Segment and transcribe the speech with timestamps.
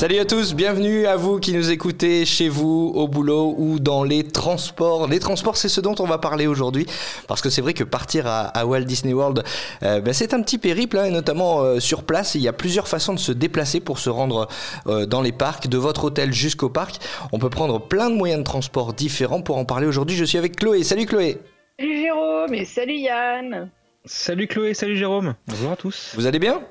[0.00, 4.02] Salut à tous, bienvenue à vous qui nous écoutez chez vous, au boulot ou dans
[4.02, 5.06] les transports.
[5.06, 6.86] Les transports, c'est ce dont on va parler aujourd'hui,
[7.28, 9.44] parce que c'est vrai que partir à, à Walt Disney World,
[9.82, 12.34] euh, ben, c'est un petit périple, hein, et notamment euh, sur place.
[12.34, 14.48] Il y a plusieurs façons de se déplacer pour se rendre
[14.86, 16.96] euh, dans les parcs, de votre hôtel jusqu'au parc.
[17.32, 19.42] On peut prendre plein de moyens de transport différents.
[19.42, 20.82] Pour en parler aujourd'hui, je suis avec Chloé.
[20.82, 21.36] Salut Chloé.
[21.78, 23.68] Salut Jérôme et salut Yann.
[24.06, 25.34] Salut Chloé, salut Jérôme.
[25.46, 26.12] Bonjour à tous.
[26.14, 26.62] Vous allez bien?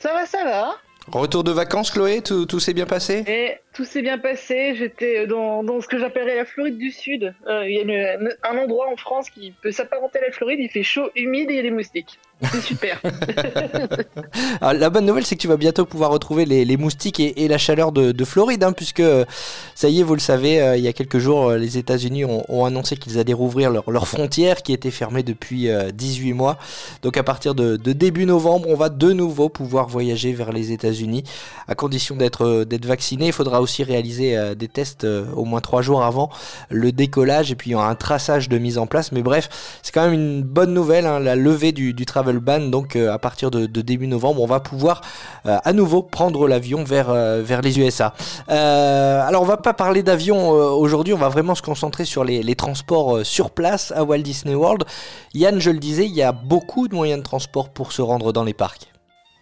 [0.00, 0.74] Ça va, ça va.
[1.12, 3.60] Retour de vacances, Chloé Tout, tout s'est bien passé?
[3.76, 4.74] Tout s'est bien passé.
[4.74, 7.34] J'étais dans, ce que j'appellerais la Floride du Sud.
[7.46, 8.18] Euh, Il y a
[8.50, 10.58] un endroit en France qui peut s'apparenter à la Floride.
[10.60, 12.18] Il fait chaud, humide et il y a des moustiques.
[12.42, 13.00] C'est super.
[14.60, 17.58] Ah, la bonne nouvelle, c'est que tu vas bientôt pouvoir retrouver les, moustiques et, la
[17.58, 19.24] chaleur de, de Floride, hein, puisque euh,
[19.74, 22.64] ça y est, vous le savez, euh, il y a quelques jours, les États-Unis ont,
[22.64, 26.58] annoncé qu'ils allaient rouvrir leur- leurs frontières qui étaient fermées depuis euh, 18 mois.
[27.02, 31.22] Donc à partir de, début novembre, on va de nouveau pouvoir voyager vers les États-Unis,
[31.68, 33.26] à condition d'être vacciné.
[33.26, 36.30] Il faudra aussi réaliser euh, des tests euh, au moins trois jours avant
[36.70, 39.12] le décollage, et puis il y aura un traçage de mise en place.
[39.12, 39.48] Mais bref,
[39.82, 42.60] c'est quand même une bonne nouvelle, hein, la levée du, travel ban.
[42.60, 45.00] Donc euh, à partir de, début novembre, on va pouvoir
[45.44, 48.14] à nouveau prendre l'avion vers, vers les USA.
[48.48, 52.56] Alors on va pas parler d'avion aujourd'hui, on va vraiment se concentrer sur les, les
[52.56, 54.84] transports sur place à Walt Disney World.
[55.34, 58.32] Yann, je le disais, il y a beaucoup de moyens de transport pour se rendre
[58.32, 58.88] dans les parcs.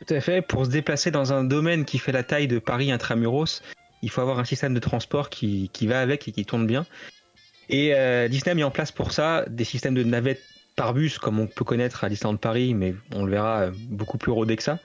[0.07, 0.43] Tout à fait.
[0.43, 3.63] Pour se déplacer dans un domaine qui fait la taille de Paris intramuros,
[4.05, 6.85] il faut avoir un système de transport qui, qui va avec et qui tourne bien.
[7.71, 10.43] Et euh, Disney a mis en place pour ça des systèmes de navettes
[10.77, 14.19] par bus, comme on peut connaître à Disneyland Paris, mais on le verra euh, beaucoup
[14.19, 14.79] plus rodé que ça.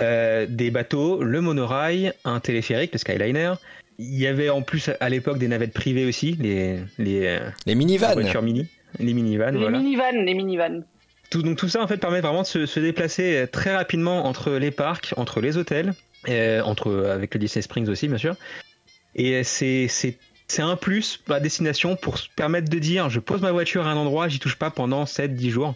[0.00, 3.52] Euh, des bateaux, le monorail, un téléphérique, le Skyliner.
[3.98, 8.12] Il y avait en plus à l'époque des navettes privées aussi, les, les, Les minivans.
[8.14, 8.66] voitures mini,
[8.98, 9.50] les minivans.
[9.52, 9.78] les voilà.
[9.78, 10.82] minivans, les minivans.
[11.30, 14.52] Tout, donc tout ça en fait permet vraiment de se, se déplacer très rapidement entre
[14.52, 15.92] les parcs, entre les hôtels,
[16.28, 18.36] entre avec le Disney Springs aussi bien sûr.
[19.14, 20.18] Et euh, c'est
[20.58, 23.96] un plus à destination pour se permettre de dire je pose ma voiture à un
[23.96, 25.74] endroit, j'y touche pas pendant 7-10 jours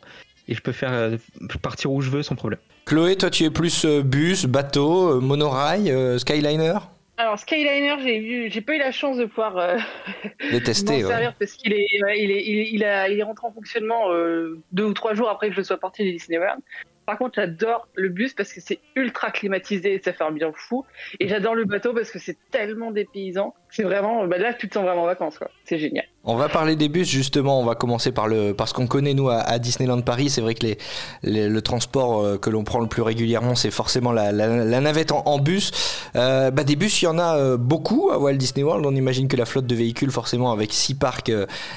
[0.48, 1.16] et je peux faire euh,
[1.62, 2.60] partir où je veux sans problème.
[2.84, 6.74] Chloé, toi tu es plus euh, bus, bateau, euh, monorail, euh, Skyliner?
[7.20, 9.76] Alors Skyliner, j'ai vu, j'ai pas eu la chance de pouvoir euh,
[10.52, 11.04] m'en tester.
[11.04, 11.10] ouais.
[11.10, 13.52] servir parce qu'il est, ouais, il est, il est, il a, il est rentré en
[13.52, 16.62] fonctionnement euh, deux ou trois jours après que je sois parti de Disney World.
[17.06, 20.52] Par contre, j'adore le bus parce que c'est ultra climatisé et ça fait un bien
[20.54, 20.84] fou.
[21.18, 23.54] Et j'adore le bateau parce que c'est tellement dépaysant.
[23.70, 25.50] C'est vraiment, bah là, tu te sens vraiment en vacances, quoi.
[25.64, 26.06] C'est génial.
[26.22, 29.30] On va parler des bus justement, on va commencer par le parce qu'on connaît nous
[29.30, 30.66] à, Disneyland Paris, c'est vrai que
[31.22, 35.70] le transport euh, que l'on prend le plus régulièrement, c'est forcément la, navette en, bus.
[36.16, 38.84] Euh, bah, des bus, il y en a euh, beaucoup à Walt Disney World.
[38.84, 41.32] On imagine que la flotte de véhicules, forcément avec six parcs,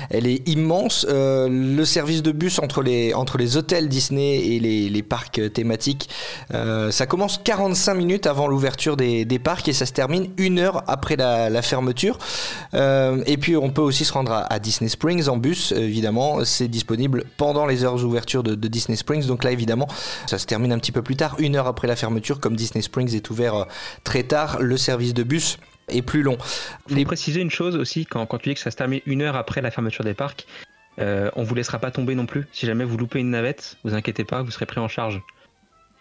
[0.09, 1.05] elle est immense.
[1.09, 6.09] Le service de bus entre les entre les hôtels Disney et les, parcs thématiques,
[6.51, 11.15] ça commence 45 minutes avant l'ouverture des, parcs et ça se termine une heure après
[11.15, 12.17] la, la fermeture.
[12.73, 16.43] Et puis on peut aussi se rendre à, à Disney Springs en bus, évidemment.
[16.45, 19.25] C'est disponible pendant les heures d'ouverture de, de Disney Springs.
[19.25, 19.87] Donc là, évidemment,
[20.27, 22.39] ça se termine un petit peu plus tard, une heure après la fermeture.
[22.39, 23.65] Comme Disney Springs est ouvert euh,
[24.03, 25.57] très tard, le service de bus
[25.89, 26.37] est plus long.
[26.87, 29.21] Je vais préciser une chose aussi quand, quand tu dis que ça se termine une
[29.21, 30.45] heure après la fermeture des parcs.
[30.99, 32.45] Euh, on vous laissera pas tomber non plus.
[32.51, 35.21] Si jamais vous loupez une navette, vous inquiétez pas, vous serez pris en charge.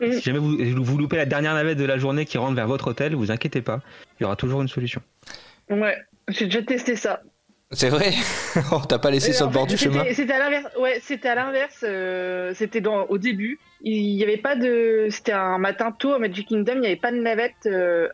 [0.01, 0.13] Mhm.
[0.13, 2.89] Si jamais vous, vous loupez la dernière navette de la journée qui rentre vers votre
[2.89, 3.81] hôtel, vous inquiétez pas,
[4.19, 5.01] il y aura toujours une solution.
[5.71, 5.97] Ouais,
[6.29, 7.23] j'ai déjà testé ça.
[7.73, 8.11] C'est vrai
[8.73, 10.67] On t'a pas laissé Euh, sur en le bord fait, du chemin c'était- à l'inverse.
[10.79, 11.85] Ouais, c'était à l'inverse.
[11.87, 13.59] euh, c'était au début.
[13.83, 15.09] Il y avait pas de.
[15.11, 16.75] C'était un matin tôt à Magic Kingdom.
[16.77, 18.09] Il n'y avait pas de navette euh,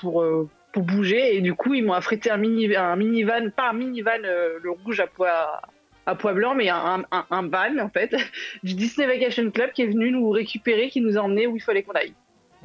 [0.00, 3.70] pour euh, pour bouger et du coup ils m'ont affrété un mini un minivan, pas
[3.70, 5.62] un minivan le rouge à poids
[6.04, 8.14] à poids blanc, mais un, un, un van en fait
[8.62, 11.62] du Disney Vacation Club qui est venu nous récupérer, qui nous a emmenés où il
[11.62, 12.14] fallait qu'on aille.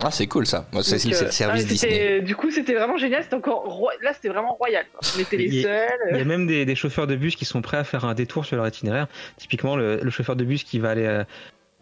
[0.01, 0.67] Ah, c'est cool ça.
[0.73, 1.91] Moi, c'est c'est euh, le service ah, Disney.
[1.93, 3.23] c'était- Du coup, c'était vraiment génial.
[3.23, 4.85] C'était encore là, c'était vraiment royal.
[4.91, 4.99] quoi.
[5.15, 5.99] On était les Il y a- seuls.
[6.11, 8.13] Il y a même des, des chauffeurs de bus qui sont prêts à faire un
[8.15, 9.07] détour sur leur itinéraire.
[9.37, 11.27] Typiquement, le, le chauffeur de bus qui va aller à,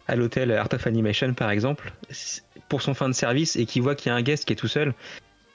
[0.08, 1.92] à l'hôtel Art of Animation, par exemple,
[2.68, 4.56] pour son fin de service et qui voit qu'il y a un guest qui est
[4.56, 4.92] tout seul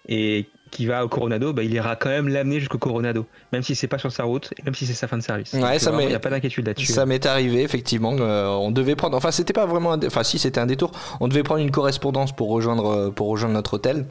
[0.09, 3.75] et qui va au Coronado, bah, il ira quand même l'amener jusqu'au Coronado, même si
[3.75, 5.53] c'est pas sur sa route, et même si c'est sa fin de service.
[5.53, 6.91] Ouais, ça Il n'y a pas d'inquiétude là-dessus.
[6.91, 8.15] Ça m'est arrivé effectivement.
[8.19, 9.17] euh, on devait prendre.
[9.17, 9.93] Enfin, c'était pas vraiment.
[9.93, 10.05] Un...
[10.05, 10.91] Enfin, si c'était un détour.
[11.19, 14.05] On devait prendre une correspondance pour rejoindre euh, pour rejoindre notre hôtel.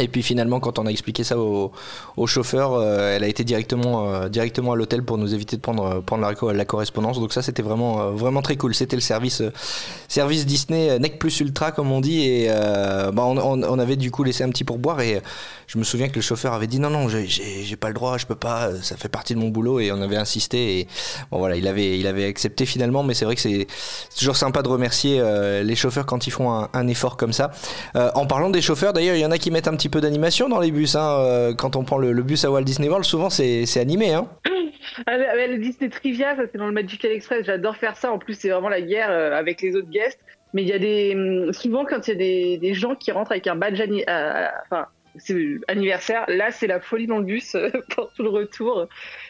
[0.00, 1.70] Et puis finalement, quand on a expliqué ça au,
[2.16, 5.60] au chauffeur, euh, elle a été directement, euh, directement à l'hôtel pour nous éviter de
[5.60, 7.20] prendre, euh, prendre la, la correspondance.
[7.20, 8.74] Donc ça, c'était vraiment, vraiment très cool.
[8.74, 9.42] C'était le service,
[10.08, 12.22] service Disney Nec Plus Ultra, comme on dit.
[12.22, 15.02] Et bah, on, avait du coup laissé un petit pourboire.
[15.02, 15.20] Et
[15.66, 18.26] je me souviens que le chauffeur avait dit non, non, j'ai- pas le droit, je
[18.26, 19.78] peux pas, ça fait partie de mon boulot.
[19.78, 20.78] Et on avait insisté.
[20.78, 20.88] Et
[21.30, 23.02] bon, voilà, il avait, il avait accepté finalement.
[23.02, 23.66] Mais c'est vrai que c'est
[24.18, 25.22] toujours sympa de remercier
[25.62, 27.50] les chauffeurs quand ils font un, effort comme ça.
[27.94, 30.48] En parlant des chauffeurs, d'ailleurs, il y en a qui mettent un petit peu d'animation
[30.48, 30.94] dans les bus.
[30.96, 31.18] Hein.
[31.20, 34.12] Euh, Quand on prend le, bus à Walt Disney World, souvent c'est animé.
[34.12, 34.28] Hein.
[35.06, 38.12] Ah, le Disney Trivia, ça c'est dans le Magical Express, j'adore faire ça.
[38.12, 40.20] En plus, c'est vraiment la guerre euh, avec les autres guests.
[40.52, 41.14] Mais il y a des.
[41.14, 46.24] hum, Souvent, quand il y a des, gens qui rentrent avec un badge euh, anniversaire,
[46.28, 47.56] là c'est la folie dans le bus
[47.90, 48.86] pour tout le retour.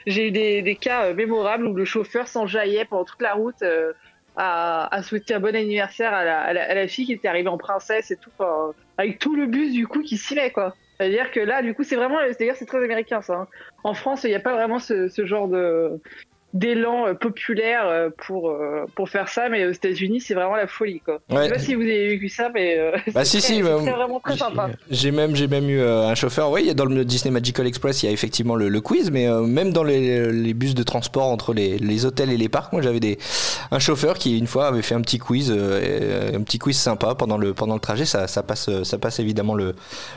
[0.06, 3.62] J'ai eu des, cas mémorables où le chauffeur s'enjaillait pendant toute la route
[4.36, 8.16] à, à souhaiter un bon anniversaire à la, fille qui était arrivée en princesse et
[8.16, 8.30] tout,
[8.98, 10.74] avec tout le bus du coup qui s'y met quoi.
[10.98, 13.34] C'est-à-dire que là, du coup, c'est vraiment, c'est-à-dire c'est très américain ça.
[13.34, 13.48] hein.
[13.82, 16.00] En France, il n'y a pas vraiment ce genre de
[16.54, 20.66] d'élan euh, populaire euh, pour euh, pour faire ça, mais aux États-Unis, c'est vraiment la
[20.66, 21.20] folie quoi.
[21.30, 21.44] Je Ouais.
[21.44, 22.78] sais pas si vous avez vécu ça, mais
[23.14, 24.68] Bah, c'est si, si, bah, vraiment très sympa.
[24.90, 26.50] J'ai même, j'ai même eu un chauffeur.
[26.50, 29.72] Oui, dans le Disney Magical Express, il y a effectivement le, le quiz, mais même
[29.72, 33.00] dans les, les bus de transport entre les, les hôtels et les parcs, moi j'avais
[33.00, 33.18] des
[33.70, 37.38] un chauffeur qui une fois avait fait un petit quiz, un petit quiz sympa pendant
[37.38, 38.04] le pendant le trajet.
[38.04, 39.74] Ça, ça passe, ça passe évidemment le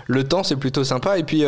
[0.08, 1.18] le temps, c'est plutôt sympa.
[1.18, 1.44] Et puis,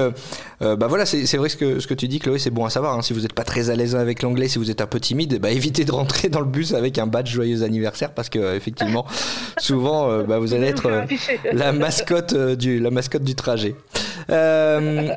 [0.61, 2.69] bah voilà, c'est c'est vrai ce que ce que tu dis, Chloé, c'est bon à
[2.69, 2.95] savoir.
[2.97, 3.01] hein.
[3.01, 5.39] Si vous n'êtes pas très à l'aise avec l'anglais, si vous êtes un peu timide,
[5.39, 9.05] bah évitez de rentrer dans le bus avec un badge joyeux anniversaire parce que effectivement,
[9.57, 11.05] souvent, euh, bah, vous allez être euh,
[11.51, 13.75] la mascotte euh, du la mascotte du trajet.
[14.29, 15.09] Euh,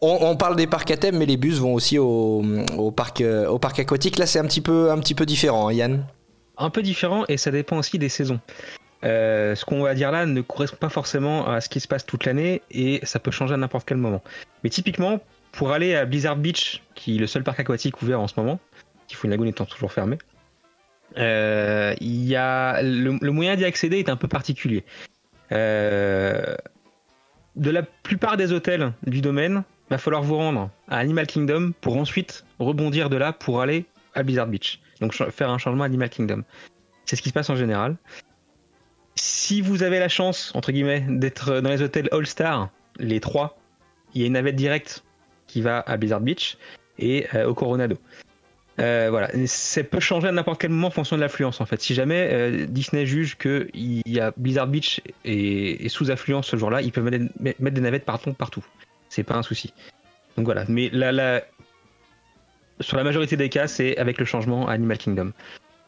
[0.00, 2.44] on, on parle des parcs à thème, mais les bus vont aussi au,
[2.76, 4.18] au parc euh, au parc aquatique.
[4.18, 6.06] Là, c'est un petit peu un petit peu différent, hein, Yann?
[6.58, 8.40] Un peu différent et ça dépend aussi des saisons.
[9.04, 12.06] Euh, ce qu'on va dire là ne correspond pas forcément à ce qui se passe
[12.06, 14.22] toute l'année et ça peut changer à n'importe quel moment.
[14.62, 15.18] Mais typiquement,
[15.50, 18.60] pour aller à Blizzard Beach, qui est le seul parc aquatique ouvert en ce moment,
[19.12, 20.18] Typhoon Lagoon étant toujours fermé,
[21.18, 24.84] euh, il y a le, moyen d'y accéder est un peu particulier.
[25.52, 26.56] Euh,
[27.56, 31.98] de la plupart des hôtels du domaine, va falloir vous rendre à Animal Kingdom pour
[31.98, 34.80] ensuite rebondir de là pour aller à Blizzard Beach.
[35.00, 36.44] Donc faire un changement à Animal Kingdom.
[37.04, 37.96] C'est ce qui se passe en général.
[39.16, 43.58] Si vous avez la chance, entre guillemets, d'être dans les hôtels All-Star, les trois,
[44.14, 45.04] il y a une navette directe
[45.46, 46.56] qui va à Blizzard Beach
[46.98, 47.98] et euh, au Coronado.
[48.78, 51.80] Euh, voilà, ça peut changer à n'importe quel moment en fonction de l'affluence en fait.
[51.80, 56.56] Si jamais euh, Disney juge que il y a Blizzard Beach est sous affluence ce
[56.56, 58.64] jour-là, ils peuvent mettre, des navettes partout.
[59.10, 59.74] C'est pas un souci.
[60.36, 61.42] Donc voilà, mais là, là,
[62.80, 65.32] sur la majorité des cas, c'est avec le changement à Animal Kingdom.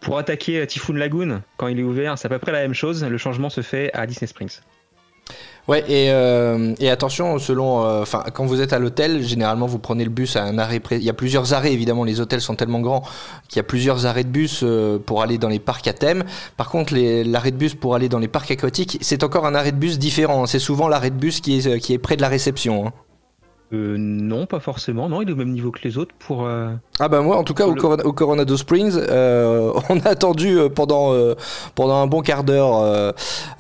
[0.00, 2.74] Pour attaquer euh, Typhoon Lagoon, quand il est ouvert, c'est à peu près la même
[2.74, 3.02] chose.
[3.02, 4.60] Le changement se fait à Disney Springs.
[5.66, 9.78] Ouais, et, euh, et attention, selon, euh, enfin, quand vous êtes à l'hôtel, généralement vous
[9.78, 10.78] prenez le bus à un arrêt.
[10.78, 12.04] pré- Il y a plusieurs arrêts, évidemment.
[12.04, 13.02] Les hôtels sont tellement grands
[13.48, 16.24] qu'il y a plusieurs arrêts de bus euh, pour aller dans les parcs à thème.
[16.58, 19.72] Par contre, l'arrêt de bus pour aller dans les parcs aquatiques, c'est encore un arrêt
[19.72, 20.44] de bus différent.
[20.44, 22.88] C'est souvent l'arrêt de bus qui est euh, qui est près de la réception.
[22.88, 22.92] hein.
[23.74, 25.08] Euh, non, pas forcément.
[25.08, 26.46] Non, il est au même niveau que les autres pour.
[26.46, 29.98] euh, Ah bah moi en tout cas au, Le- Corona- au Coronado Springs euh, on
[30.00, 31.34] a attendu euh, pendant euh,
[31.74, 33.10] pendant un bon quart d'heure euh,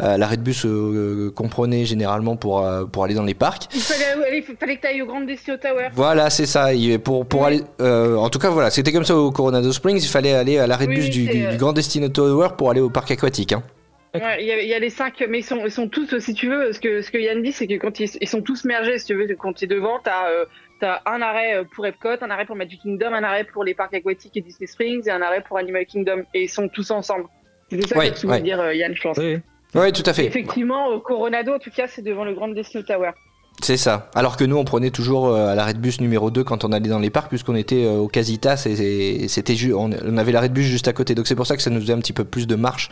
[0.00, 3.68] euh, l'arrêt de bus euh, qu'on prenait généralement pour euh, pour aller dans les parcs
[3.74, 5.88] Il fallait, aller- il fallait que tu ailles au Grand Destino Tower.
[5.94, 7.46] voilà c'est ça Il- pour pour Oui.
[7.48, 10.58] aller euh, en tout cas voilà c'était comme ça au Coronado Springs il fallait aller
[10.58, 11.28] à l'arrêt de Oui, bus du
[11.58, 13.62] Grand Destino Tower pour aller au parc aquatique hein.
[14.14, 16.18] Ouais, il y, a, il y a les cinq, mais ils sont, ils sont tous,
[16.20, 18.42] si tu veux, ce que, ce que Yann dit, c'est que quand ils, ils sont
[18.42, 20.44] tous mergés, si tu veux, quand tu es devant, t'as euh,
[20.82, 23.74] as un arrêt euh, pour Epcot, un arrêt pour Magic Kingdom, un arrêt pour les
[23.74, 26.90] parcs aquatiques et Disney Springs, et un arrêt pour Animal Kingdom, et ils sont tous
[26.90, 27.24] ensemble.
[27.70, 28.42] C'était ça Ouais, que tu voulais ouais.
[28.42, 29.18] dire, euh, Yann, je pense.
[29.18, 29.38] oui,
[29.74, 32.82] ouais tout à fait Effectivement, au Coronado, en tout cas, c'est devant le Grand Destino
[32.84, 33.10] Tower.
[33.64, 34.10] C'est ça.
[34.14, 36.72] Alors que nous, on prenait toujours euh, à l'arrêt de bus numéro 2 quand on
[36.72, 40.52] allait dans les parcs, puisqu'on était euh, au Casitas et, c'était on, avait l'arrêt de
[40.52, 41.14] bus juste à côté.
[41.14, 42.90] Donc c'est pour ça que ça nous faisait un petit peu plus de marche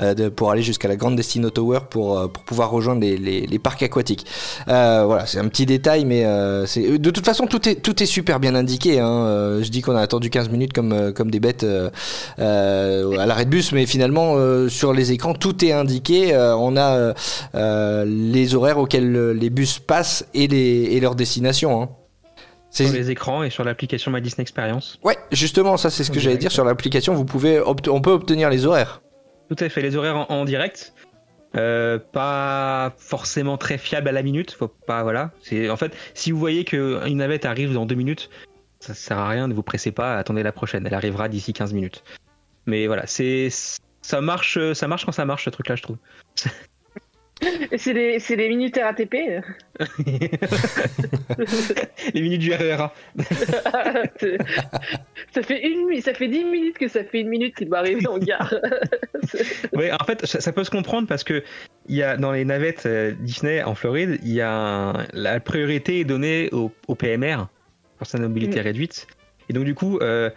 [0.00, 3.80] euh, pour aller jusqu'à la Grande Destino Tower pour, pour pouvoir rejoindre les, les, parcs
[3.84, 4.26] aquatiques.
[4.66, 6.26] Voilà, c'est un petit détail, mais
[6.66, 8.98] c'est de toute façon tout est tout est super bien indiqué.
[8.98, 9.60] Hein.
[9.62, 13.70] Je dis qu'on a attendu 15 minutes comme comme des bêtes à l'arrêt de bus,
[13.70, 14.34] mais finalement
[14.68, 16.36] sur les écrans tout est indiqué.
[16.36, 17.14] On a
[18.04, 21.82] les horaires auxquels les bus passent et, les, et leur destination.
[21.82, 21.90] Hein.
[22.70, 24.98] Sur les écrans et sur l'application My Disney Experience.
[25.02, 27.14] Ouais, justement, ça c'est ce que j'allais dire sur l'application.
[27.14, 29.00] Vous pouvez, on peut obtenir les horaires.
[29.48, 30.92] Tout à fait, les horaires en, en direct.
[31.56, 35.30] Euh, pas forcément très fiable à la minute, faut pas voilà.
[35.40, 38.28] C'est en fait, si vous voyez que une navette arrive dans deux minutes,
[38.80, 41.72] ça sert à rien, ne vous pressez pas, attendez la prochaine, elle arrivera d'ici 15
[41.72, 42.04] minutes.
[42.66, 43.48] Mais voilà, c'est
[44.02, 45.96] ça marche, ça marche quand ça marche ce truc-là, je trouve.
[47.76, 49.14] C'est les, les minutes RATP.
[52.14, 52.92] Les minutes du RERA.
[55.32, 58.06] ça fait une ça fait 10 minutes que ça fait une minute qu'il doit arriver
[58.06, 58.52] en gare.
[59.74, 61.42] Ouais, en fait, ça, ça peut se comprendre parce que
[61.88, 65.40] il y a dans les navettes euh, Disney en Floride, il y a un- la
[65.40, 67.46] priorité est donnée au, au PMR,
[67.98, 68.64] personne à mobilité Mm.
[68.64, 69.06] réduite,
[69.48, 70.30] et donc du coup, euh,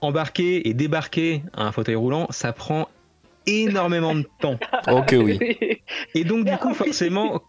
[0.00, 2.88] embarquer et débarquer un fauteuil roulant, ça prend
[3.46, 4.58] énormément de temps.
[4.88, 5.38] Ok, oui.
[6.14, 7.42] Et donc du coup, forcément,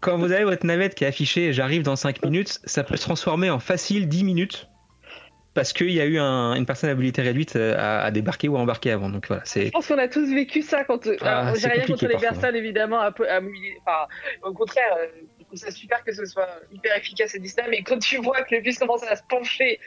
[0.00, 3.02] quand vous avez votre navette qui est affichée, j'arrive dans 5 minutes, ça peut se
[3.02, 4.68] transformer en facile 10 minutes.
[5.54, 8.48] Parce qu'il y a eu un- une personne à mobilité réduite euh, à, à débarquer
[8.48, 9.08] ou à embarquer avant.
[9.08, 11.08] Donc voilà, c'est Je pense qu'on a tous vécu ça quand.
[11.20, 13.76] Ah, alors, c'est J'ai rien contre les personnes évidemment à, peu- à mobiliser.
[13.86, 14.08] Enfin,
[14.42, 15.06] au contraire, euh,
[15.38, 18.42] je trouve ça super que ce soit hyper efficace et Disney, mais quand tu vois
[18.42, 19.78] que le bus commence à se pencher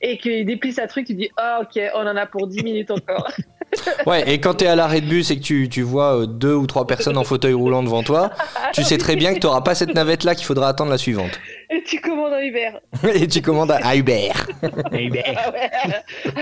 [0.00, 2.90] et qu'il déplie sa truc, tu dis ah ok, on en a pour 10 minutes
[2.90, 3.30] encore.
[4.06, 6.54] Ouais, et quand t'es à l'arrêt de bus et que tu, tu vois euh, deux
[6.54, 8.30] ou trois personnes en fauteuil roulant devant toi,
[8.72, 11.38] tu sais très bien que t'auras pas cette navette là qu'il faudra attendre la suivante.
[11.70, 12.70] et tu commandes un Uber.
[13.14, 14.30] Et tu commandes à, à Uber.
[14.62, 14.70] Ah
[15.52, 15.70] ouais.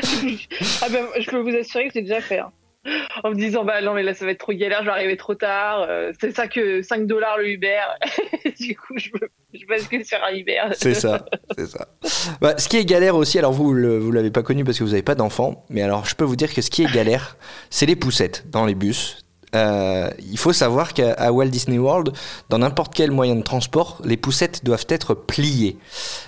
[0.82, 2.38] ah ben, je peux vous assurer que j'ai déjà fait.
[2.38, 2.50] hein.
[3.24, 5.16] En me disant, bah non, mais là, ça va être trop galère, je vais arriver
[5.16, 5.82] trop tard.
[5.88, 7.80] euh, c'est ça que 5 dollars le Uber.
[8.60, 10.60] du coup, je, me, je bascule sur un Uber.
[10.72, 11.88] C'est ça, c'est ça.
[12.40, 14.84] Bah, ce qui est galère aussi, alors vous le- vous l'avez pas connu parce que
[14.84, 17.36] vous n'avez pas d'enfant, mais alors je peux vous dire que ce qui est galère,
[17.70, 19.19] c'est les poussettes dans les bus.
[19.56, 22.12] Euh, il faut savoir qu'à Walt Disney World,
[22.50, 25.76] dans n'importe quel moyen de transport, les poussettes doivent être pliées.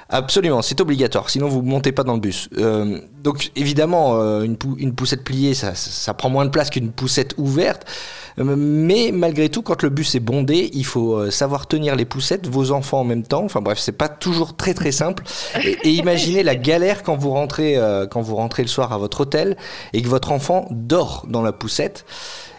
[0.08, 2.48] Absolument, c'est obligatoire, sinon vous montez pas dans le bus.
[2.58, 6.50] Euh, donc évidemment, euh, une, pou- une poussette pliée, ça, ça- ça prend moins de
[6.50, 7.86] place qu'une poussette ouverte.
[8.38, 12.72] Mais malgré tout, quand le bus est bondé, il faut savoir tenir les poussettes, vos
[12.72, 13.44] enfants en même temps.
[13.44, 15.22] Enfin bref, c'est pas toujours très très simple.
[15.62, 17.78] Et, et imaginez la galère quand vous rentrez
[18.10, 19.56] quand vous rentrez le soir à votre hôtel
[19.92, 22.06] et que votre enfant dort dans la poussette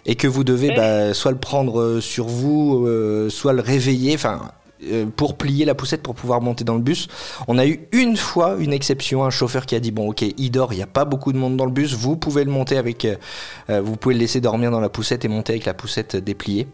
[0.06, 4.16] et que vous devez bah, soit le prendre euh, sur vous, euh, soit le réveiller.
[4.16, 4.52] Enfin.
[4.92, 7.08] euh, Pour plier la poussette pour pouvoir monter dans le bus,
[7.48, 10.50] on a eu une fois une exception, un chauffeur qui a dit bon ok il
[10.52, 12.78] dort, il n'y a pas beaucoup de monde dans le bus, vous pouvez le monter
[12.78, 16.18] avec, euh, vous pouvez le laisser dormir dans la poussette et monter avec la poussette
[16.18, 16.68] dépliée.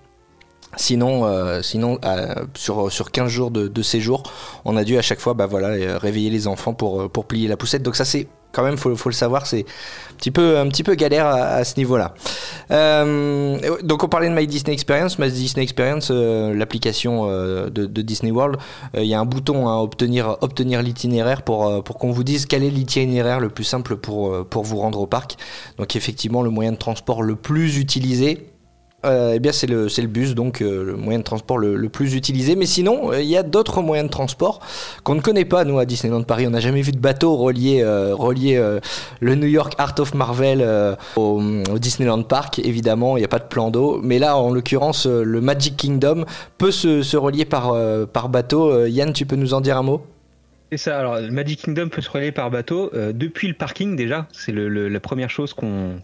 [0.78, 4.24] Sinon, euh, sinon euh, sur, sur 15 jours de, de séjour,
[4.66, 7.58] on a dû à chaque fois bah, voilà, réveiller les enfants pour, pour plier la
[7.58, 7.82] poussette.
[7.84, 9.66] Donc ça c'est quand même, faut, faut le savoir, c'est
[10.28, 12.14] un petit peu, galère à, ce niveau-là.
[12.72, 15.20] Euh, donc on parlait de My Disney Experience.
[15.20, 18.58] My Disney Experience, euh, l'application euh, de, Disney World,
[18.96, 22.70] il y a un bouton à obtenir, obtenir l'itinéraire pour, qu'on vous dise quel est
[22.70, 25.38] l'itinéraire le plus simple pour vous rendre au parc.
[25.78, 28.49] Donc effectivement, le moyen de transport le plus utilisé,
[29.06, 32.16] euh, eh bien c'est le, le bus, donc euh, le moyen de transport le, plus
[32.16, 32.56] utilisé.
[32.56, 34.60] Mais sinon, euh, il y a d'autres moyens de transport
[35.04, 36.48] qu'on ne connaît pas, nous, à Disneyland Paris.
[36.48, 38.80] On n'a jamais vu de bateau relier, relier
[39.20, 40.66] le New York Art of Marvel
[41.16, 41.42] au,
[41.78, 42.60] Disneyland Park.
[42.60, 44.00] Évidemment, il n'y a pas de plan d'eau.
[44.04, 46.26] Mais là, en l'occurrence, le Magic Kingdom
[46.58, 47.76] peut se, se relier par,
[48.08, 48.86] par bateau.
[48.86, 50.06] Yann, tu peux nous en dire un mot?
[50.72, 54.28] C'est ça, alors le Magic Kingdom peut se relier par bateau depuis le parking déjà.
[54.32, 56.00] C'est le- la première chose qu'on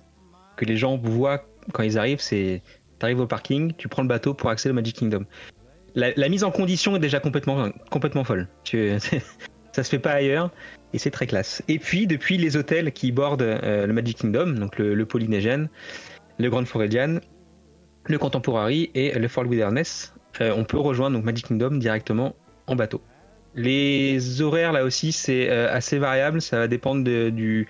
[0.55, 2.61] que les gens voient quand ils arrivent, c'est
[2.99, 5.25] tu arrives au parking, tu prends le bateau pour accéder au Magic Kingdom.
[5.95, 7.71] La, mise en condition est déjà complètement,
[8.25, 8.49] folle.
[8.63, 8.91] Tu,
[9.71, 10.51] ça se fait pas ailleurs
[10.93, 11.63] et c'est très classe.
[11.67, 15.07] Et puis depuis les hôtels qui bordent euh, le Magic Kingdom, donc le, le
[16.37, 17.19] le Grand Floridian,
[18.07, 22.35] le Contemporary et le Fort Wilderness, euh, on peut rejoindre Magic Kingdom directement
[22.67, 23.01] en bateau.
[23.55, 27.67] Les horaires là aussi c'est euh, assez variable, ça va dépendre du,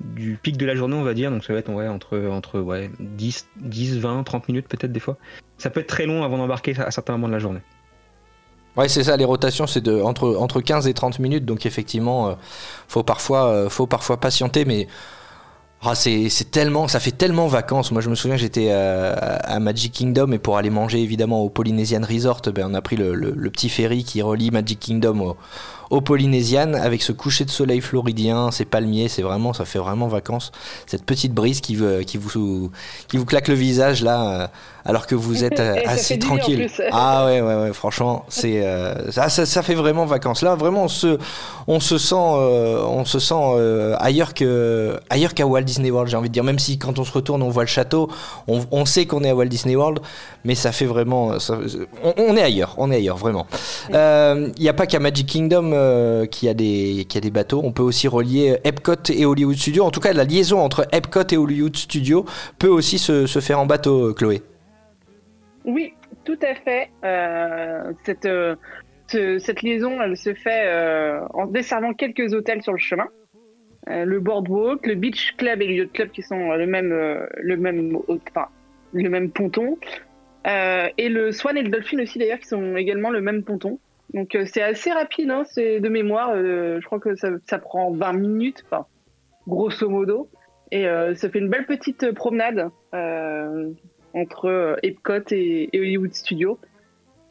[0.00, 2.90] du pic de la journée on va dire, donc ça va être entre, entre ouais,
[3.00, 5.16] 10, 10, 20, 30 minutes peut-être des fois.
[5.58, 7.60] Ça peut être très long avant d'embarquer à certains moments de la journée.
[8.76, 12.28] Ouais, c'est ça, les rotations, c'est de entre, entre 15 et 30 minutes, donc effectivement,
[12.28, 12.34] euh,
[12.88, 14.86] faut, parfois, euh, faut parfois patienter, mais
[15.80, 17.90] ah, c'est tellement, ça fait tellement vacances.
[17.90, 22.00] Moi, je me souviens, j'étais à Magic Kingdom et pour aller manger évidemment au Polynesian
[22.02, 25.36] Resort, ben, on a pris le petit ferry qui relie Magic Kingdom au,
[25.90, 30.08] au Polynesian avec ce coucher de soleil floridien, ces palmiers, c'est vraiment, ça fait vraiment
[30.08, 30.52] vacances.
[30.86, 32.70] Cette petite brise qui, veut, qui, vous,
[33.08, 34.46] qui vous claque le visage là, euh,
[34.84, 36.68] alors que vous êtes assis tranquille.
[36.92, 40.42] Ah ouais, ouais, ouais, franchement, c'est euh, ça, ça, ça fait vraiment vacances.
[40.42, 41.18] Là, vraiment, on se,
[41.66, 46.10] on se sent, euh, on se sent euh, ailleurs que, ailleurs qu'à Walt Disney World.
[46.10, 48.08] J'ai envie de dire, même si quand on se retourne, on voit le château,
[48.48, 50.00] on, on sait qu'on est à Walt Disney World,
[50.44, 51.58] mais ça fait vraiment, ça-
[52.04, 53.46] on, on est ailleurs, on est ailleurs, vraiment.
[53.90, 57.60] Il n'y a pas qu'à Magic Kingdom euh, qui a des, bateaux.
[57.64, 59.84] On peut aussi relier Epcot et Hollywood Studios.
[59.84, 62.24] En tout cas, la liaison entre Epcot et Hollywood Studios
[62.58, 64.42] peut aussi se, faire en bateau, Chloé.
[65.64, 65.92] Oui,
[66.24, 66.90] tout à fait.
[67.04, 68.54] Euh, cette, euh,
[69.08, 73.06] ce- cette liaison, elle se fait euh, en desservant quelques hôtels sur le chemin.
[73.88, 76.92] Euh, le Boardwalk, le Beach Club et le Yacht Club qui sont euh, le même,
[76.92, 79.78] euh, le même, ponton.
[80.46, 83.78] Euh, et le Swan et le Dolphin aussi d'ailleurs qui sont également le même ponton.
[84.14, 86.30] Donc euh, c'est assez rapide, hein, c'est de mémoire.
[86.30, 88.86] euh, je crois que ça, ça prend 20 minutes, enfin
[89.46, 90.28] grosso modo.
[90.72, 93.70] Et euh, ça fait une belle petite promenade euh,
[94.14, 96.58] entre euh, Epcot et, et Hollywood Studios,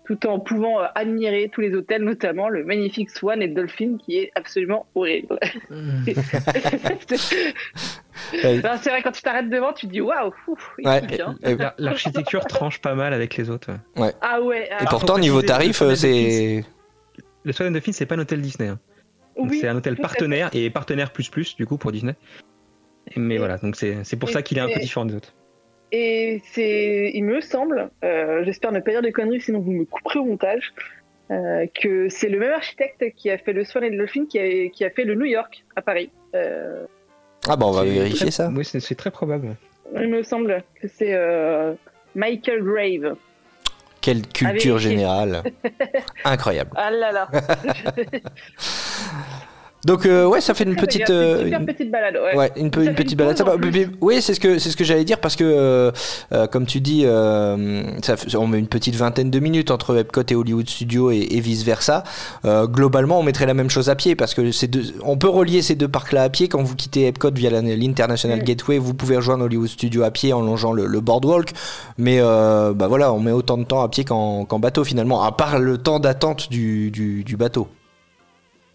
[0.05, 4.31] tout en pouvant admirer tous les hôtels, notamment le magnifique Swan et Dolphin qui est
[4.35, 5.39] absolument horrible.
[8.31, 10.31] Ben, c'est vrai quand tu t'arrêtes devant, tu te dis waouh,
[10.83, 11.73] Ouais, hein.
[11.77, 13.71] L'architecture tranche pas mal avec les autres.
[13.97, 14.11] ouais.
[14.21, 14.69] Ah ouais.
[14.71, 16.65] ah, et pourtant, niveau tarif, euh, Swan and c'est.
[17.43, 18.69] Le Swan and Dolphin, c'est pas un hôtel Disney.
[18.69, 18.79] hein.
[19.37, 22.15] Oui, c'est un hôtel partenaire et partenaire plus plus du coup pour Disney.
[23.15, 25.33] Mais Et- voilà, donc c'est c'est pour ça qu'il est un peu différent des autres.
[25.91, 29.85] Et c'est, il me semble, euh, j'espère ne pas dire de conneries, sinon vous me
[29.85, 30.73] couperez au montage,
[31.31, 34.69] euh, que c'est le même architecte qui a fait le Swan le Dolphin qui a,
[34.69, 36.09] qui a fait le New York à Paris.
[36.33, 36.85] Euh,
[37.47, 38.51] Ah bah on va vérifier très- ça.
[38.53, 39.55] Oui, c'est c'est très probable.
[39.95, 41.73] il me semble que c'est euh,
[42.15, 43.15] Michael Grave.
[44.01, 45.43] Quelle culture générale.
[46.23, 46.71] Incroyable.
[46.75, 47.29] Ah là là.
[49.85, 51.07] Donc euh, ouais, ça fait une petite.
[51.09, 52.35] Une euh, super une- petite balade, ouais.
[52.35, 53.37] Ouais, une, une petite balade.
[53.37, 53.45] Ça
[54.01, 55.91] oui, c'est ce que c'est ce que j'allais dire parce que euh,
[56.33, 59.95] euh, comme tu dis, euh, ça, fait- on met une petite vingtaine de minutes entre
[59.95, 62.03] Epcot et Hollywood Studios et, vice versa.
[62.43, 65.61] globalement, on mettrait la même chose à pied parce que c'est deux, on peut relier
[65.61, 66.47] ces deux parcs-là à pied.
[66.47, 68.43] Quand vous quittez Epcot via l'International.
[68.43, 71.51] Gateway, vous pouvez rejoindre Hollywood Studios à pied en longeant le, le boardwalk.
[71.97, 75.23] Mais euh, bah voilà, on met autant de temps à pied qu'en qu'en bateau finalement,
[75.23, 77.67] à part le temps d'attente du, du, du bateau.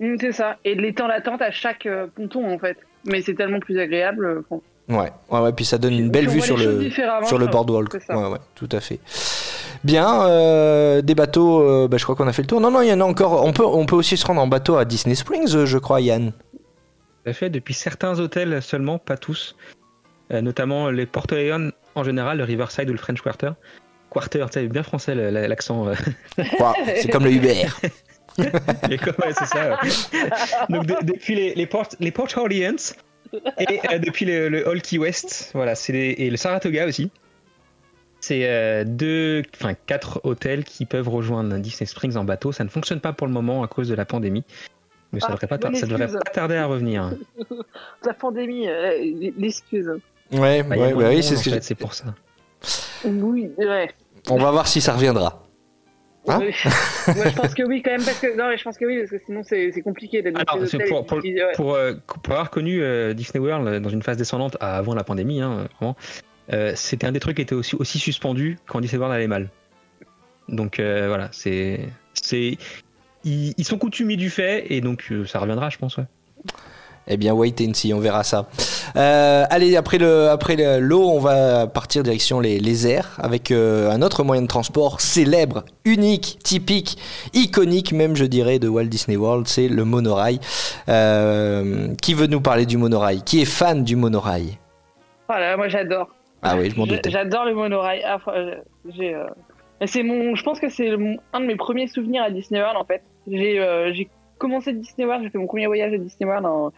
[0.01, 0.57] Mm, c'est ça.
[0.65, 2.77] Et les temps d'attente à chaque euh, ponton en fait.
[3.07, 4.25] Mais c'est tellement plus agréable.
[4.25, 4.63] euh, bon.
[4.89, 5.53] Ouais, ouais, ouais.
[5.53, 6.91] Puis ça donne une belle vue sur le
[7.25, 7.95] sur le boardwalk.
[8.09, 8.99] Ouais, ouais, tout à fait.
[9.85, 12.61] Bien, euh, des bateaux, euh, bah, je crois qu'on a fait le tour.
[12.61, 13.45] Non, non, il y en a encore.
[13.47, 16.33] On peut, on peut aussi se rendre en bateau à Disney Springs, je crois, Yann.
[16.53, 19.55] Tout à fait, depuis certains hôtels seulement, pas tous.
[20.33, 23.51] Euh, notamment les Port Leon en général, le Riverside ou le French Quarter.
[24.13, 25.89] Quarter, tu sais, bien français l'accent.
[25.89, 25.95] euh.
[26.59, 27.65] Wow, c'est comme le Uber.
[29.19, 29.71] Ouais, c'est ça.
[29.83, 29.89] ouais.
[30.69, 32.77] Donc de- depuis les, les Port, les Port Orleans
[33.59, 37.11] et euh, depuis le, le Hall Key West, voilà, c'est les- et le Saratoga aussi.
[38.23, 42.53] C'est euh, deux, enfin quatre hôtels qui peuvent rejoindre Disney Springs en bateau.
[42.53, 44.45] Ça ne fonctionne pas pour le moment à cause de la pandémie,
[45.13, 47.13] mais ça Ah, devrait pas, devrait tarder à revenir.
[48.05, 49.91] La pandémie, euh, l'excuse.
[50.33, 51.75] Ouais, Bah, il y a ouais, bah de oui, c'est ce que fait, j'ai- c'est
[51.75, 52.15] pour ça.
[53.05, 53.91] Oui, ouais.
[54.29, 55.43] On va voir si ça reviendra.
[56.31, 56.55] Hein Oui.
[57.09, 58.99] Ouais, je pense que oui quand même parce que non mais je pense que oui
[58.99, 61.53] parce que sinon c'est compliqué d'être dans Alors, pour, et pour, puis, ouais.
[61.55, 65.05] pour, euh, pour avoir connu euh, Disney World euh, dans une phase descendante avant la
[65.05, 65.97] pandémie, hein, vraiment,
[66.53, 69.51] euh, c'était un des trucs qui était aussi, aussi suspendu quand Disney World allait mal.
[70.49, 71.81] Donc euh, voilà, c'est.
[72.15, 72.59] c'est
[73.23, 75.97] ils, ils sont coutumiers du fait et donc euh, ça reviendra, je pense.
[75.99, 76.05] Ouais.
[77.13, 78.47] Eh bien, wait and see, on verra ça.
[78.97, 83.51] Euh, allez, après le, après le- l'eau, on va partir direction les, les airs avec
[83.51, 86.97] euh, un autre moyen de transport célèbre, unique, typique,
[87.35, 90.39] iconique même, je dirais, de Walt Disney World, c'est le monorail.
[90.89, 93.23] Euh, qui veut nous parler du monorail?
[93.23, 94.57] Qui est fan du monorail?
[95.29, 96.09] Voilà, moi j'adore.
[96.43, 97.11] Ah oui, je m'en doutais.
[97.11, 98.03] J'adore le monorail.
[98.07, 98.19] Ah,
[99.87, 100.35] C'est mon.
[100.35, 100.91] Je pense que c'est
[101.33, 103.03] un de mes premiers souvenirs à Disney World en fait.
[103.27, 105.25] J'ai j'ai commencé Disney World.
[105.25, 106.73] J'ai fait mon premier voyage à Disney World en-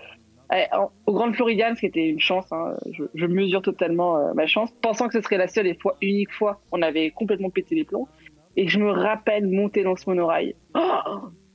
[0.72, 2.46] en- au Grand Floridian, ce qui était une chance.
[2.52, 2.74] hein.
[2.92, 5.96] Je, je mesure totalement euh, ma chance, pensant que ce serait la seule et fois,
[6.02, 6.60] unique fois.
[6.72, 8.08] On avait complètement pété les plombs.
[8.56, 10.54] Et je me rappelle monter dans ce monorail.
[10.74, 10.80] Oh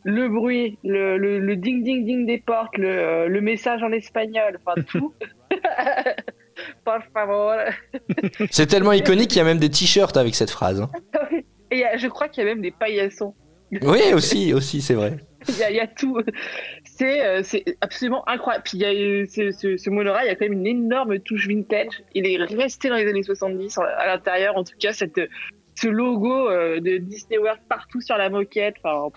[0.04, 3.92] le bruit, le, le, le ding ding ding des portes, le, euh, le message en
[3.92, 5.14] espagnol, enfin tout.
[6.86, 7.54] Por favor.
[8.52, 10.82] C'est tellement iconique qu'il y a même des t-shirts avec cette phrase.
[10.82, 10.90] hein.
[11.72, 13.36] Et je crois qu'il y a même des paillassons.
[13.84, 15.18] Oui, aussi, aussi, c'est vrai.
[15.50, 16.20] Il y a, il y a tout.
[16.84, 18.64] C'est euh, c'est absolument incroyable.
[18.66, 20.68] Puis il y a eu- ce, ce, ce monorail, il y a quand même une
[20.68, 22.04] énorme touche vintage.
[22.14, 24.58] Il est resté dans les années 70 à l'intérieur.
[24.58, 25.20] En tout cas, cette,
[25.76, 28.76] ce logo euh, de Disney World partout sur la moquette.
[28.84, 29.10] Enfin,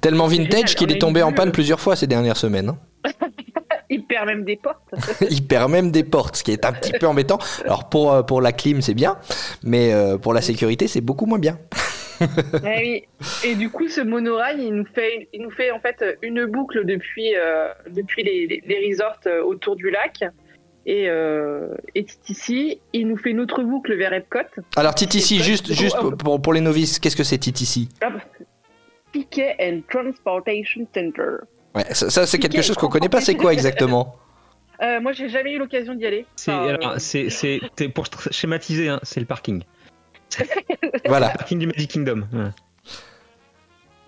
[0.00, 2.70] Tellement vintage qu'il est tombé en panne plusieurs fois ces dernières semaines.
[2.70, 2.78] hein.
[3.90, 4.94] il perd même des portes.
[5.30, 7.38] Il perd même des portes, ce qui est un petit peu embêtant.
[7.64, 9.18] Alors pour, euh, pour la clim, c'est bien,
[9.62, 11.58] mais pour la sécurité, c'est beaucoup moins bien.
[12.64, 13.04] Oui.
[13.44, 16.84] Et du coup, ce monorail, il nous fait, il nous fait en fait une boucle
[16.84, 20.22] depuis, euh, depuis les, les, les resorts euh, autour du lac.
[20.86, 24.38] Et, euh, et TTC, il nous fait une autre boucle vers Epcot.
[24.76, 28.12] Alors C'est juste, juste Oh, pour, pour- pour les novices, qu'est-ce que c'est TTC Ah,
[29.12, 31.36] Ticket and Transportation Center.
[31.74, 34.16] ouais, Ça, ça, c'est quelque chose qu'on connaît pas, c'est quoi exactement?
[34.82, 36.24] Euh, moi, j'ai jamais eu l'occasion d'y aller.
[36.36, 39.62] C'est Enfin, alors, euh, c'est- c'est- c'est- pour schématiser, hein, c'est le parking.
[41.06, 41.30] Voilà.
[41.30, 42.26] Parking du Magic Kingdom.
[42.32, 42.50] ouais.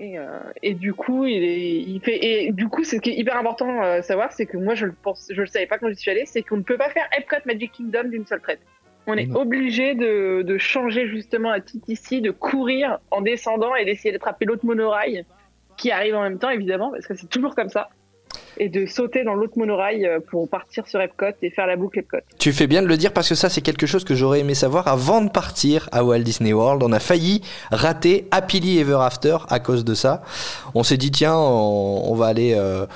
[0.01, 0.27] et, euh,
[0.63, 2.25] et du coup, il, est, il fait.
[2.25, 4.87] Et du coup, c'est ce qui est hyper important à savoir, c'est que moi, je
[4.87, 6.91] le pense, je le savais pas quand j'y suis allée, c'est qu'on ne peut pas
[6.91, 8.61] faire Epcot Magic Kingdom d'une seule traite.
[9.07, 14.13] On est obligé de, de changer justement la TTC, de courir en descendant et d'essayer
[14.13, 15.25] d'attraper l'autre monorail
[15.77, 17.91] qui arrive en même temps, évidemment, parce que c'est toujours comme ça.
[18.59, 22.01] Et de sauter dans l'autre monorail euh, pour partir sur Epcot et faire la boucle
[22.01, 22.19] Epcot.
[22.38, 24.55] Tu fais bien de le dire parce que ça, c'est quelque chose que j'aurais aimé
[24.55, 26.83] savoir avant de partir à Walt Disney World.
[26.83, 30.23] On a failli rater Happily Ever After à cause de ça.
[30.75, 32.55] On s'est dit, tiens, on, va aller.
[32.57, 32.87] euh,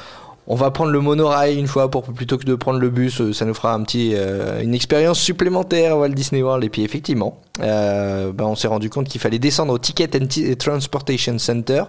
[0.48, 3.32] on va prendre le monorail une fois pour plutôt que de prendre le bus, euh,
[3.32, 6.62] ça nous fera un petit, euh, une expérience supplémentaire à Walt Disney World.
[6.62, 10.26] Et puis effectivement, euh, ben, on s'est rendu compte qu'il fallait descendre au Ticket and
[10.56, 11.84] Transportation Center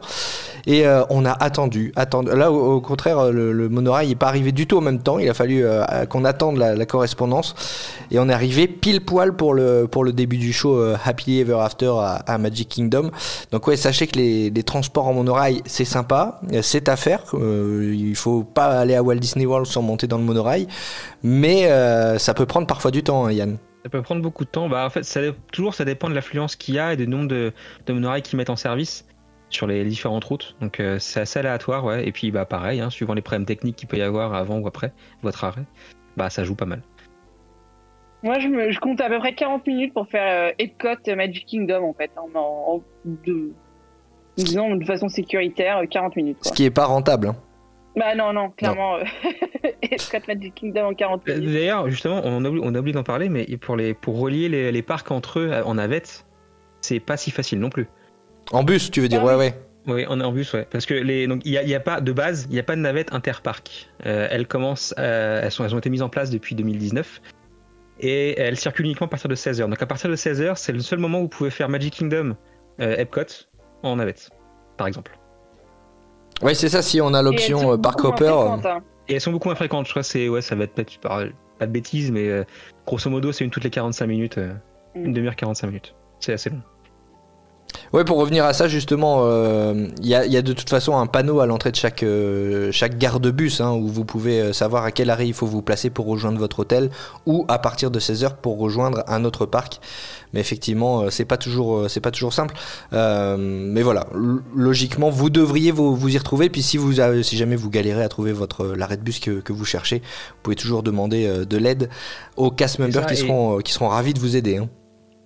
[0.65, 2.31] et on a attendu, attendu.
[2.35, 5.17] Là, au, contraire, le, monorail n'est pas arrivé du tout en même temps.
[5.17, 5.65] Il a fallu
[6.09, 7.55] qu'on attende la, correspondance
[8.11, 11.93] et on est arrivé pile poil pour le début du show Happily Ever After
[12.25, 13.11] à, Magic Kingdom.
[13.53, 17.21] Donc ouais, sachez que les, transports en monorail c'est sympa, c'est à faire.
[17.33, 20.67] Il faut pas aller à Walt Disney World sans monter dans le monorail,
[21.23, 23.57] mais euh, ça peut prendre parfois du temps, hein, Yann.
[23.83, 24.67] Ça peut prendre beaucoup de temps.
[24.67, 25.21] Bah, en fait, ça,
[25.53, 27.53] toujours, ça dépend de l'affluence qu'il y a et du nombre de,
[27.85, 29.05] de monorails qu'ils mettent en service
[29.49, 30.55] sur les différentes routes.
[30.59, 32.05] Donc, euh, c'est assez aléatoire, ouais.
[32.07, 34.67] Et puis, bah, pareil, hein, suivant les problèmes techniques qu'il peut y avoir avant ou
[34.67, 34.91] après
[35.23, 35.63] votre arrêt,
[36.17, 36.81] bah, ça joue pas mal.
[38.23, 41.15] Moi, je, me, je compte à peu près 40 minutes pour faire euh, Epcot euh,
[41.15, 42.11] Magic Kingdom, en fait.
[42.17, 43.51] En, en- en- de,
[44.35, 46.37] disons, de façon sécuritaire, euh, 40 minutes.
[46.41, 47.27] Ce qui est pas rentable.
[47.27, 47.35] hein.
[47.97, 49.03] Bah non, non, clairement, euh,
[49.81, 51.53] Epcot Magic Kingdom en 40 Euh, minutes.
[51.53, 54.49] D'ailleurs, justement, on a, oublié, on a oublié d'en parler, mais pour, les, pour relier
[54.49, 56.25] les, les parcs entre eux euh, en navette,
[56.81, 57.87] c'est pas si facile non plus.
[58.51, 59.39] En bus, tu veux dire Ah Ouais, oui.
[59.39, 59.53] ouais.
[59.87, 60.67] Oui, en, en bus, ouais.
[60.69, 62.59] Parce que les, donc il y a, il y a pas de base, il n'y
[62.59, 63.89] a pas de navette interparc.
[64.05, 67.21] Euh, elles commencent, euh, elles sont, elles ont été mises en place depuis 2019
[68.01, 69.67] et elles circulent uniquement à partir de 16h.
[69.69, 72.35] Donc à partir de 16h, c'est le seul moment où vous pouvez faire Magic Kingdom,
[72.81, 73.21] euh, Epcot
[73.83, 74.29] en navette,
[74.77, 75.17] par exemple.
[76.41, 76.81] Ouais, c'est ça.
[76.81, 78.25] Si on a l'option euh, Park Hopper.
[78.25, 78.79] euh, hein.
[79.07, 79.85] Et elles sont beaucoup moins fréquentes.
[79.85, 81.23] Je crois c'est ouais, ça va être peut-être pas,
[81.59, 82.43] pas de bêtises, mais euh,
[82.85, 84.53] grosso modo, c'est une toutes les 45 minutes, euh,
[84.95, 85.05] Mm.
[85.05, 85.95] une demi-heure 45 minutes.
[86.19, 86.61] C'est assez long.
[87.93, 90.69] Ouais, pour revenir à ça, justement, euh, il y, a, il y a de toute
[90.69, 94.03] façon un panneau à l'entrée de chaque, euh, chaque gare de bus hein, où vous
[94.03, 96.89] pouvez euh, savoir à quel arrêt il faut vous placer pour rejoindre votre hôtel
[97.25, 99.79] ou à partir de 16h pour rejoindre un autre parc.
[100.33, 102.55] Mais effectivement, c'est pas toujours, c'est pas toujours simple.
[102.91, 104.07] Euh, mais voilà,
[104.55, 106.49] logiquement, vous devriez vous, vous y retrouver.
[106.49, 109.39] Puis si, vous avez- si jamais vous galérez à trouver votre l'arrêt de bus que,
[109.39, 111.89] que vous cherchez, vous pouvez toujours demander de l'aide
[112.35, 114.57] aux cast members ça, qui, seront, qui seront ravis de vous aider.
[114.57, 114.67] hein.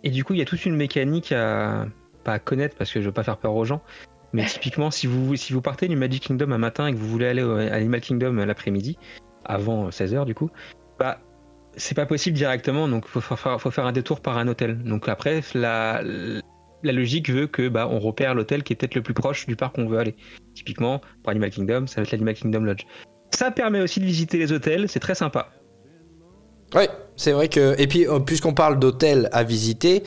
[0.03, 1.85] Et du coup, il y a toute une mécanique à
[2.21, 3.81] pas à connaître parce que je veux pas faire peur aux gens.
[4.33, 7.07] Mais typiquement, si vous si vous partez du Magic Kingdom un matin et que vous
[7.07, 8.97] voulez aller au Animal Kingdom l'après-midi,
[9.43, 10.49] avant 16h du coup,
[10.99, 11.19] bah
[11.75, 12.87] c'est pas possible directement.
[12.87, 14.77] Donc faut, faut, faire- un détour par un hôtel.
[14.83, 16.01] Donc après, la
[16.83, 19.55] la logique veut que bah on repère l'hôtel qui est peut-être le plus proche du
[19.55, 20.15] parc qu'on veut aller.
[20.55, 22.85] Typiquement, pour Animal Kingdom, ça va être l'Animal Kingdom Lodge.
[23.31, 25.49] Ça permet aussi de visiter les hôtels, c'est très sympa.
[26.75, 26.83] Oui,
[27.21, 27.79] c'est vrai que.
[27.79, 30.03] Et puis, euh, puisqu'on parle d'hôtels à visiter,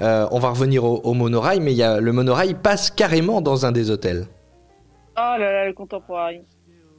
[0.00, 3.40] euh, on va revenir au, au monorail, mais il y a, le monorail passe carrément
[3.40, 4.26] dans un des hôtels.
[5.16, 6.38] Oh là là, le contemporain.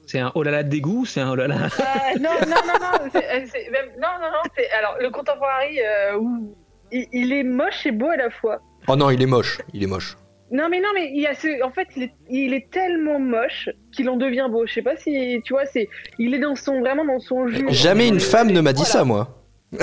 [0.08, 1.55] C'est un oh là là de dégoût, c'est un oh là là.
[1.79, 5.67] Ah, non, non, non, non, c'est- euh, c'est même- non, non, non, alors le contemporain,
[6.13, 6.19] euh,
[6.91, 8.58] il, il est moche et beau à la fois.
[8.88, 10.17] Oh non, il est moche, il est moche.
[10.51, 13.19] Non, mais non, mais il y a ce, en fait, il est, il est tellement
[13.19, 14.65] moche qu'il en devient beau.
[14.65, 17.67] Je sais pas si, tu vois, c'est, il est dans son, vraiment dans son jus.
[17.69, 19.05] Jamais une femme ne m'a dit ça, Voilà.
[19.25, 19.38] moi.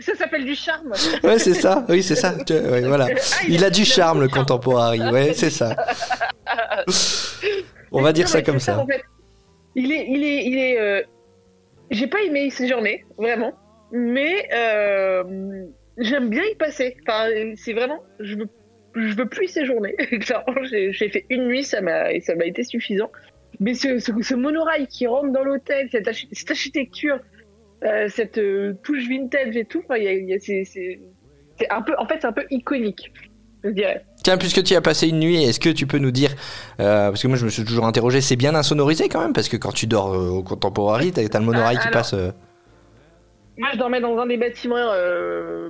[0.00, 0.92] Ça s'appelle du charme.
[1.24, 2.34] Ouais, c'est ça, oui, c'est ça.
[2.50, 3.08] Ouais, voilà.
[3.10, 4.40] Ah, Il a du charme, le charme.
[4.40, 5.74] contemporain, ouais, c'est ça.
[7.90, 8.78] On va dire ça comme ça.
[8.78, 9.02] en fait.
[9.74, 10.78] Il est, il est, il est.
[10.80, 11.02] euh,
[11.90, 13.52] J'ai pas aimé ces journées, vraiment,
[13.90, 15.64] mais euh,
[15.98, 16.96] j'aime bien y passer.
[17.06, 18.48] Enfin, c'est vraiment, je veux,
[18.94, 19.94] je veux plus y séjourner.
[20.70, 23.10] J'ai fait une nuit, ça m'a, ça m'a été suffisant.
[23.60, 27.18] Mais ce, ce, ce monorail qui rentre dans l'hôtel, cette, archi- cette architecture,
[27.84, 31.00] euh, cette euh, touche vintage et tout, enfin, c'est,
[31.70, 33.12] un peu, en fait, c'est un peu iconique,
[33.64, 34.04] je dirais.
[34.22, 36.30] Tiens, puisque tu y as passé une nuit, est-ce que tu peux nous dire,
[36.80, 39.48] euh, parce que moi je me suis toujours interrogé, c'est bien insonorisé quand même, parce
[39.48, 42.14] que quand tu dors au Contemporary, t'as t'as le monorail Ah, qui alors- passe.
[43.58, 44.90] Moi, je dormais dans un des bâtiments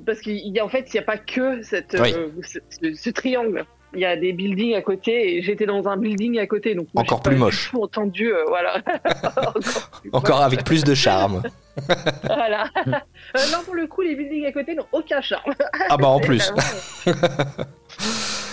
[0.05, 2.13] parce qu'il y a en fait, il n'y a pas que cette, Oui.
[2.43, 3.65] ce, ce- ce triangle.
[3.97, 6.87] Il y a des buildings à côté et j'étais dans un building à côté, donc
[6.95, 7.71] moi, Encore plus moche.
[7.71, 8.77] tout entendu, euh, voilà.
[9.37, 10.47] Encore plus Encore moche.
[10.47, 11.43] avec plus de charme.
[12.25, 12.65] Voilà.
[12.87, 12.91] Euh,
[13.53, 15.53] non, pour le coup, les buildings à côté n'ont aucun charme.
[15.91, 16.51] Ah bah en plus.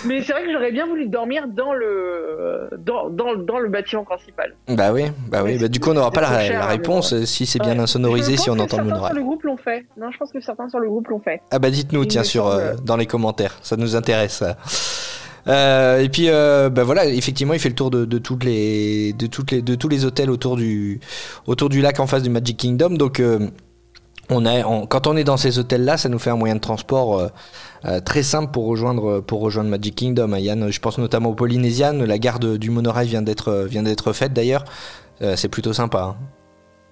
[0.06, 4.04] Mais c'est vrai que j'aurais bien voulu dormir dans le dans, dans, dans le bâtiment
[4.04, 4.54] principal.
[4.68, 5.56] Bah oui, bah oui.
[5.58, 7.80] Bah, du coup, on n'aura pas la, mais réponse euh, si c'est bien Ouais.
[7.80, 9.86] insonorisé, si on entend le certains sur le groupe l'ont fait.
[9.96, 11.40] Non, je pense que certains sur le groupe l'ont fait.
[11.50, 14.44] Ah bah dites-nous, tiens, sur, euh, dans les commentaires, ça nous intéresse.
[15.46, 19.26] Euh, et puis, euh, bah voilà, effectivement, il fait le tour de, toutes les, de
[19.26, 21.00] toutes les, de tous les hôtels autour du,
[21.46, 22.90] autour du lac en face du Magic Kingdom.
[22.90, 23.48] Donc, euh,
[24.30, 27.30] on a, quand on est dans ces hôtels-là, ça nous fait un moyen de transport
[27.84, 30.32] euh, très simple pour rejoindre, pour rejoindre Magic Kingdom.
[30.32, 31.92] hein, Yann, je pense notamment aux Polynesian.
[31.92, 34.64] La gare du monorail vient d'être faite d'ailleurs.
[35.36, 36.02] C'est plutôt sympa.
[36.02, 36.16] hein.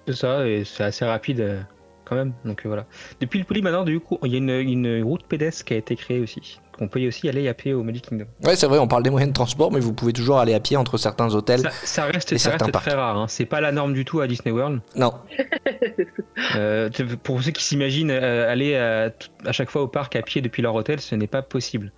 [0.07, 1.65] C'est ça, et c'est assez rapide
[2.13, 2.33] quand même.
[2.45, 2.85] Donc euh, voilà.
[3.19, 5.77] Depuis le Poly, maintenant, du coup, il y a une, une route pédestre qui a
[5.77, 6.59] été créée aussi.
[6.79, 8.25] On peut y aussi aller à pied au Magic Kingdom.
[8.43, 10.59] Ouais, c'est vrai, on parle des moyens de transport, mais vous pouvez toujours aller à
[10.59, 11.59] pied entre certains hôtels.
[11.59, 12.85] Ça, ça reste, et ça certains reste parcs.
[12.85, 13.17] très rare.
[13.17, 13.27] hein.
[13.27, 14.81] C'est pas la norme du tout à Disney World.
[14.95, 15.13] Non,
[16.55, 16.89] Euh,
[17.23, 19.11] pour ceux qui s'imaginent euh, aller à,
[19.51, 21.91] chaque fois au parc à pied depuis leur hôtel, ce n'est pas possible.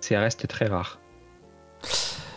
[0.00, 1.00] Ça reste très rare.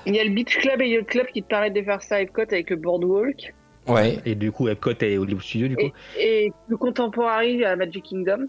[0.05, 2.15] Il y a le Beach Club et Yacht Club qui te permettent de faire ça
[2.15, 3.53] à Epcot avec le Boardwalk.
[3.87, 4.19] Ouais.
[4.25, 5.91] Et du coup, Epcot et Hollywood Studios, du coup.
[6.17, 8.47] Et, et le Contemporary à Magic Kingdom.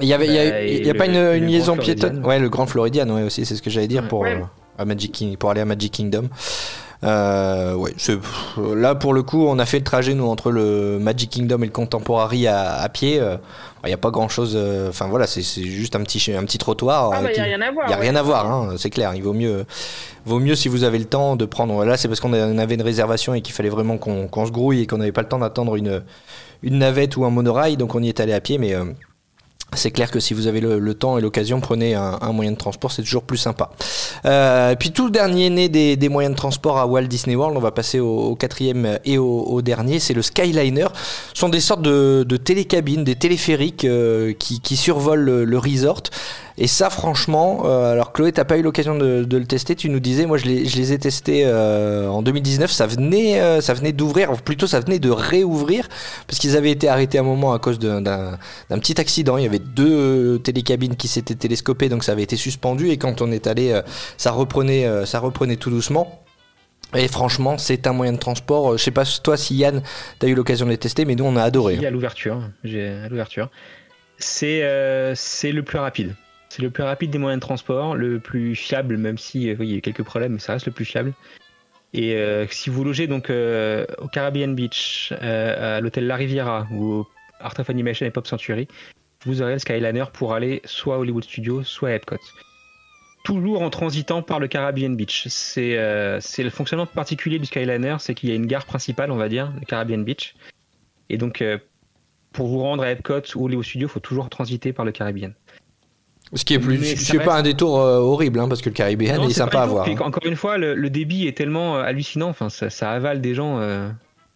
[0.00, 1.76] Il y avait, il y a, Bah, il y a et pas une, une liaison
[1.76, 2.24] piétonne?
[2.24, 4.08] Ouais, le Grand Floridian, ouais aussi, c'est ce que j'allais dire Ouais.
[4.08, 4.34] pour Ouais.
[4.34, 4.44] euh,
[4.78, 6.28] à Magic King, pour aller à Magic Kingdom.
[7.04, 7.92] Euh, ouais,
[8.74, 11.66] là pour le coup, on a fait le trajet nous entre le Magic Kingdom et
[11.66, 13.20] le Contemporary à, à pied.
[13.20, 13.36] euh,
[13.84, 14.58] Il n'y a pas grand chose.
[14.88, 17.10] Enfin voilà, c'est juste un petit un petit trottoir.
[17.12, 17.84] Ah euh, bah il qui- n'y a rien à voir.
[17.86, 18.02] Il n'y a ouais.
[18.02, 19.12] rien à voir, hein, c'est clair.
[19.14, 19.64] Il vaut mieux,
[20.24, 21.84] vaut mieux si vous avez le temps de prendre.
[21.84, 24.86] Là, c'est parce qu'on avait une réservation et qu'il fallait vraiment qu'on se grouille et
[24.86, 26.02] qu'on n'avait pas le temps d'attendre une,
[26.62, 28.58] une navette ou un monorail, donc on y est allé à pied.
[28.58, 28.84] Mais euh,
[29.74, 32.92] c'est clair que si vous avez le, temps et l'occasion, prenez un, moyen de transport,
[32.92, 33.70] c'est toujours plus sympa.
[34.24, 37.60] Euh, puis tout le dernier né des, moyens de transport à Walt Disney World, on
[37.60, 40.86] va passer au, quatrième et au, dernier, c'est le Skyliner.
[41.34, 46.02] Ce sont des sortes de, télécabines, des téléphériques euh, qui, survolent le, le resort.
[46.58, 49.76] Et ça, franchement, euh, alors Chloé, t'as pas eu l'occasion de, de le tester.
[49.76, 52.70] Tu nous disais, moi, je les, je les ai testés euh, en 2019.
[52.70, 55.86] Ça venait, euh, ça venait d'ouvrir, ou plutôt, ça venait de réouvrir
[56.26, 58.38] parce qu'ils avaient été arrêtés à un moment à cause d'un-
[58.70, 59.36] petit accident.
[59.36, 62.88] Il y avait deux télécabines qui s'étaient télescopées, donc ça avait été suspendu.
[62.88, 63.78] Et quand on est allé,
[64.16, 66.22] ça reprenait, ça reprenait tout doucement.
[66.94, 68.78] Et franchement, c'est un moyen de transport.
[68.78, 69.82] Je sais pas toi si Yann,
[70.20, 71.76] t'as eu l'occasion de les tester, mais nous on a adoré.
[71.78, 72.40] Si, à l'ouverture.
[72.64, 73.50] J'ai à l'ouverture.
[74.18, 76.14] C'est euh, c'est le plus rapide.
[76.48, 79.68] C'est le plus rapide des moyens de transport, le plus fiable, même si euh, oui,
[79.68, 81.12] il y a quelques problèmes, mais ça reste le plus fiable.
[81.92, 86.92] Et euh, si vous logez donc euh, au Caribbean Beach, à l'hôtel La Riviera ou
[86.92, 87.08] au
[87.40, 88.68] Art of Animation et Pop Sanctuary,
[89.24, 92.16] vous aurez le Skyliner pour aller soit à Hollywood Studios, soit à Epcot.
[93.24, 95.26] Toujours en transitant par le Caribbean Beach.
[95.28, 99.28] C'est le fonctionnement particulier du Skyliner, c'est qu'il y a une gare principale, on va
[99.28, 100.36] dire, le Caribbean Beach.
[101.08, 101.42] Et donc,
[102.32, 105.32] pour vous rendre à Epcot ou Hollywood Studios, il faut toujours transiter par le Caribbean.
[106.32, 108.48] Ce qui est plus, Mais ce ça qui est pas un détour euh, horrible, hein,
[108.48, 109.84] parce que le Caribbean Non, il est sympa à voir.
[109.84, 110.00] Puis, hein.
[110.00, 113.34] Encore une fois, le, le débit est tellement euh, hallucinant, enfin, ça, ça avale des
[113.34, 113.88] gens euh,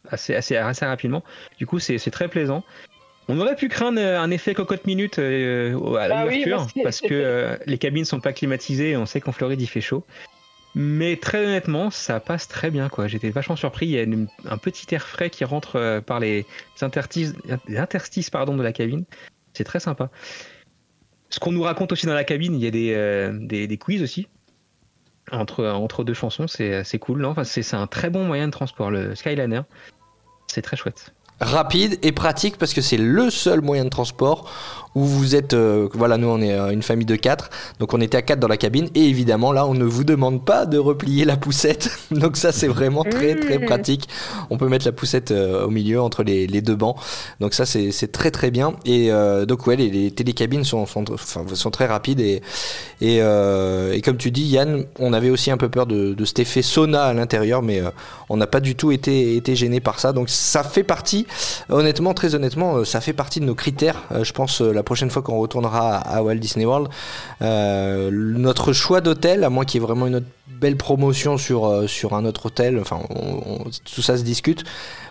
[0.08, 1.24] assez, assez, assez rapidement.
[1.58, 2.62] Du coup, c'est c'est très plaisant.
[3.28, 6.80] On aurait pu craindre un effet cocotte minute euh, à Ah oui, moi aussi.
[6.82, 9.80] parce que euh, les cabines sont pas climatisées et on sait qu'en Floride il fait
[9.80, 10.04] chaud.
[10.76, 12.88] Mais très honnêtement, ça passe très bien.
[12.88, 13.08] quoi.
[13.08, 13.86] J'étais vachement surpris.
[13.86, 16.46] Il y a une- un petit air frais qui rentre euh, par les
[16.80, 17.34] interstices,
[17.68, 19.04] les interstices pardon, de la cabine.
[19.52, 20.10] C'est très sympa.
[21.30, 24.28] Ce qu'on nous raconte aussi dans la cabine, il y a des, euh, quiz aussi.
[25.30, 27.34] Entre, deux chansons, c'est cool.
[27.44, 29.62] c'est un très bon moyen de transport, le Skyliner.
[30.48, 31.14] C'est très chouette.
[31.40, 34.50] Rapide et pratique parce que c'est le seul moyen de transport
[34.96, 37.50] où vous êtes euh, voilà nous on est euh, une famille de quatre.
[37.78, 40.44] Donc on était à quatre dans la cabine et évidemment là on ne vous demande
[40.44, 41.90] pas de replier la poussette.
[42.10, 43.66] Donc ça c'est vraiment très très Mmh.
[43.66, 44.08] pratique.
[44.48, 46.96] On peut mettre la poussette euh, au milieu entre les, les deux bancs.
[47.40, 48.74] Donc ça c'est c'est très très bien.
[48.84, 52.20] Et euh, donc ouais les, les télécabines sont, sont, enfin, sont très rapides.
[52.20, 52.42] Et,
[53.00, 56.24] et, euh, et comme tu dis Yann on avait aussi un peu peur de, de
[56.24, 57.80] cet effet sauna à l'intérieur mais
[58.28, 60.12] on n'a pas du tout été, été gêné par ça.
[60.12, 61.26] Donc ça fait partie
[61.68, 64.82] honnêtement très honnêtement euh, ça fait partie de nos critères Euh, je pense euh, la
[64.82, 66.88] prochaine fois qu'on retournera à, Walt Disney World
[67.40, 72.46] notre choix d'hôtel à moins qu'il y ait vraiment une belle promotion sur, un autre
[72.46, 73.00] hôtel enfin
[73.94, 74.64] tout ça se discute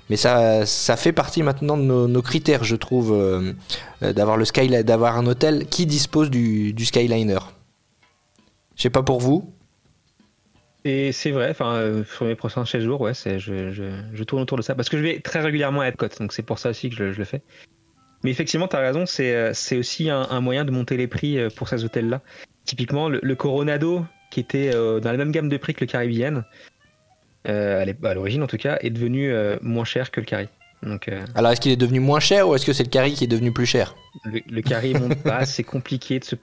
[0.10, 0.66] mais ça,
[0.98, 3.16] fait partie maintenant de nos, critères, je trouve,
[4.02, 7.38] d'avoir le d'avoir un hôtel qui dispose du, du Skyliner.
[8.76, 9.54] Je sais pas pour vous.
[10.86, 14.42] Et c'est vrai, enfin, euh, sur mes prochains 16 jours, ouais, je, je, je tourne
[14.42, 14.76] autour de ça.
[14.76, 17.12] Parce que je vais très régulièrement à Epcot, donc c'est pour ça aussi que je,
[17.12, 17.42] je le fais.
[18.24, 21.38] Mais effectivement, tu as raison, c'est, euh, aussi un, un moyen de monter les prix
[21.38, 22.22] euh, pour ces hôtels-là.
[22.65, 25.88] Typiquement, le, le Coronado, qui était euh, dans la même gamme de prix que le
[25.88, 26.44] Caribbean,
[27.48, 30.48] euh, à l'origine en tout cas, est devenu euh, moins cher que le Cari.
[30.84, 33.13] Donc euh, Alors, est-ce qu'il est devenu moins cher ou est-ce que c'est le Cari
[33.13, 33.96] qui est devenu plus cher?
[34.26, 36.36] le, le Cari monte pas, c'est compliqué de se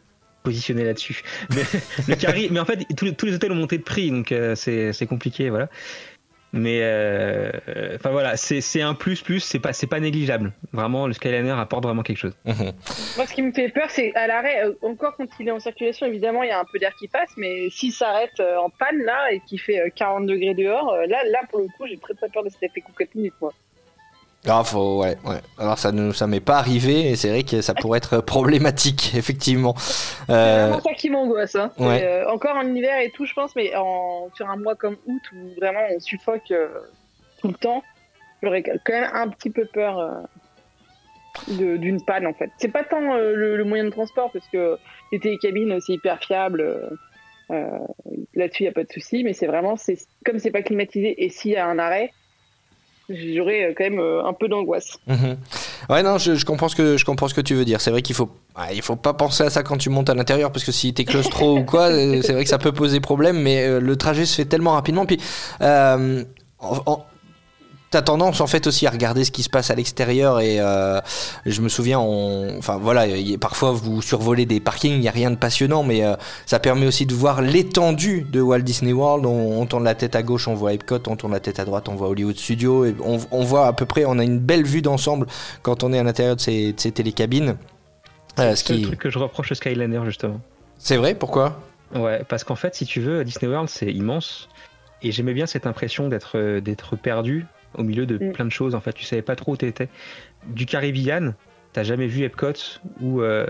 [0.46, 1.22] positionner là-dessus.
[1.50, 1.62] Mais
[2.08, 4.30] le Cari, mais en fait, tous les, tous les hôtels ont monté de prix, donc
[4.30, 5.68] euh, c'est compliqué, voilà.
[6.52, 10.52] Mais euh, euh, enfin voilà, c'est un plus plus, c'est pas c'est pas négligeable.
[10.72, 12.36] Vraiment, le Skyliner apporte vraiment quelque chose.
[12.44, 12.72] Mhm.
[13.16, 15.60] Moi, ce qui me fait peur, c'est à l'arrêt, euh, encore quand il est en
[15.60, 19.02] circulation, évidemment, il y a un peu d'air qui passe, mais s'il s'arrête en panne,
[19.04, 22.14] là, et qu'il fait euh, 40 degrés dehors, là, là, pour le coup, j'ai très
[22.14, 23.52] très peur de cet effet cocotte minute, moi.
[24.48, 25.40] Ah, faut, ouais, ouais.
[25.58, 29.12] Alors ça ne ça m'est pas arrivé et c'est vrai que ça pourrait être problématique,
[29.16, 29.74] effectivement.
[29.76, 31.54] C'est Euh, vraiment ça qui m'angoisse.
[31.56, 31.70] Hein.
[31.78, 32.02] Ouais.
[32.04, 35.22] euh, encore en hiver et tout, je pense, mais en, sur un mois comme août
[35.34, 36.68] où vraiment on suffoque euh,
[37.40, 37.82] tout le temps,
[38.42, 40.22] j'aurais quand même un petit peu peur
[41.48, 42.50] d'une panne en fait.
[42.58, 44.78] C'est pas tant le, le moyen de transport parce que
[45.12, 46.98] les télécabines c'est hyper fiable.
[48.34, 49.74] Là-dessus, il n'y a pas de souci, mais c'est vraiment,
[50.24, 52.12] comme c'est pas climatisé et s'il y a un arrêt,
[53.08, 54.98] j'aurais euh, quand même euh, un peu d'angoisse.
[55.06, 55.36] Mhm.
[55.88, 57.80] Ouais, non, je, je comprends ce que je comprends ce que tu veux dire.
[57.80, 58.28] C'est vrai qu'il faut,
[58.72, 61.04] il faut pas penser à ça quand tu montes à l'intérieur parce que si t'es
[61.04, 63.38] claustro ou quoi, euh, c'est vrai que ça peut poser problème.
[63.40, 65.06] Mais le trajet se fait tellement rapidement.
[65.06, 65.18] Puis,
[65.60, 66.24] euh,
[66.58, 67.06] en- en-
[67.96, 71.00] T'as tendance en fait aussi à regarder ce qui se passe à l'extérieur et euh,
[71.46, 75.12] je me souviens, on, enfin voilà, y parfois vous survolez des parkings, il n'y a
[75.12, 79.24] rien de passionnant, mais euh, ça permet aussi de voir l'étendue de Walt Disney World.
[79.24, 81.64] On, on tourne la tête à gauche, on voit Epcot, on tourne la tête à
[81.64, 82.84] droite, on voit Hollywood Studios.
[82.84, 85.26] Et on, on voit à peu près, on a une belle vue d'ensemble
[85.62, 87.56] quand on est à l'intérieur de ces, de ces télécabines.
[88.38, 90.38] Euh, ce C'est le truc que je reproche au Skyliner justement.
[90.76, 91.58] c'est vrai, pourquoi?
[91.94, 94.50] Ouais, parce qu'en fait, si tu veux, Disney World, c'est immense.
[95.00, 97.46] Et j'aimais bien cette impression d'être d'être perdu
[97.76, 98.32] au milieu de Mm.
[98.32, 98.74] plein de choses.
[98.74, 99.88] En fait, tu savais pas trop où t'étais.
[100.46, 101.34] Du Caribbean,
[101.72, 102.52] t'as jamais vu Epcot
[103.00, 103.46] ou, euh,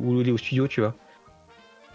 [0.00, 0.94] ou au studio, tu vois.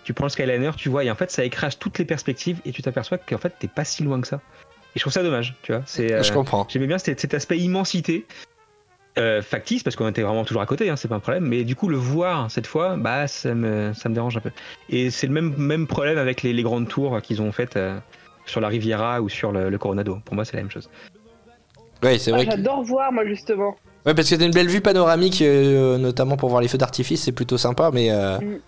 [0.03, 2.71] Tu prends le Skyliner, tu vois, et en fait, ça écrase toutes les perspectives et
[2.71, 4.37] tu t'aperçois qu'en fait, t'es pas si loin que ça.
[4.95, 5.83] Et je trouve ça dommage, tu vois.
[5.85, 6.65] C'est, euh, Je comprends.
[6.69, 8.25] J'aimais bien cet, cet aspect immensité.
[9.17, 11.45] euh, factice parce qu'on était vraiment toujours à côté, hein, c'est pas un problème.
[11.45, 14.51] Mais du coup, le voir cette fois, bah ça me, ça me dérange un peu.
[14.89, 17.99] Et c'est le même, même problème avec les, les grandes tours qu'ils ont faites euh,
[18.45, 20.19] sur la Riviera ou sur le, le Coronado.
[20.23, 20.89] Pour moi, c'est la même chose.
[22.03, 22.45] Ouais, c'est Ah, vrai.
[22.45, 23.75] que- J'adore voir moi justement.
[24.05, 27.23] Ouais, parce que t'as une belle vue panoramique, euh, notamment pour voir les feux d'artifice,
[27.23, 28.09] c'est plutôt sympa, mais.
[28.11, 28.59] euh, Mm.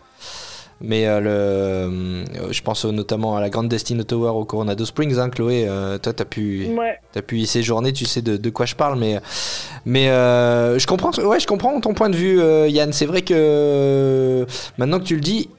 [0.86, 5.18] Mais euh, le, euh, je pense notamment à la grande Destino Tower au Coronado Springs,
[5.18, 5.66] hein, Chloé.
[5.66, 7.22] euh, toi, t'as pu, Ouais.
[7.22, 9.18] pu y séjourner, tu sais de, de quoi je parle, mais,
[9.86, 12.92] mais euh, je comprends, ouais, je comprends ton point de vue, euh, Yann.
[12.92, 14.46] C'est vrai que euh,
[14.78, 15.50] maintenant que tu le dis,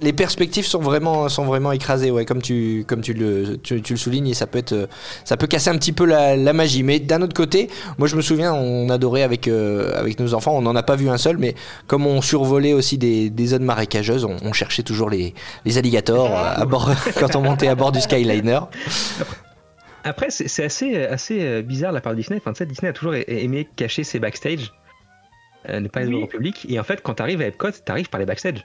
[0.00, 3.92] les perspectives sont vraiment, sont vraiment écrasées, ouais, comme tu, comme tu le, tu, tu
[3.94, 4.86] le soulignes, et ça peut être, euh,
[5.24, 6.82] ça peut casser un petit peu la, la magie.
[6.82, 10.56] Mais d'un autre côté, moi je me souviens, on adorait avec, euh, avec nos enfants,
[10.56, 11.54] on n'en a pas vu un seul, mais
[11.86, 16.30] comme on survolait aussi des, des zones marécageuses, on, on cherchait toujours les, les alligators
[16.32, 18.60] euh, à bord, quand on montait à bord du Skyliner.
[20.06, 22.38] Après, c'est assez, assez bizarre la part de Disney.
[22.38, 24.70] Enfin, tu sais, Disney a toujours aimé cacher ses backstage,
[25.70, 26.22] euh, ne pas les Oui.
[26.24, 26.66] au public.
[26.68, 28.62] Et en fait, quand t'arrives à Epcot, t'arrives par les backstage.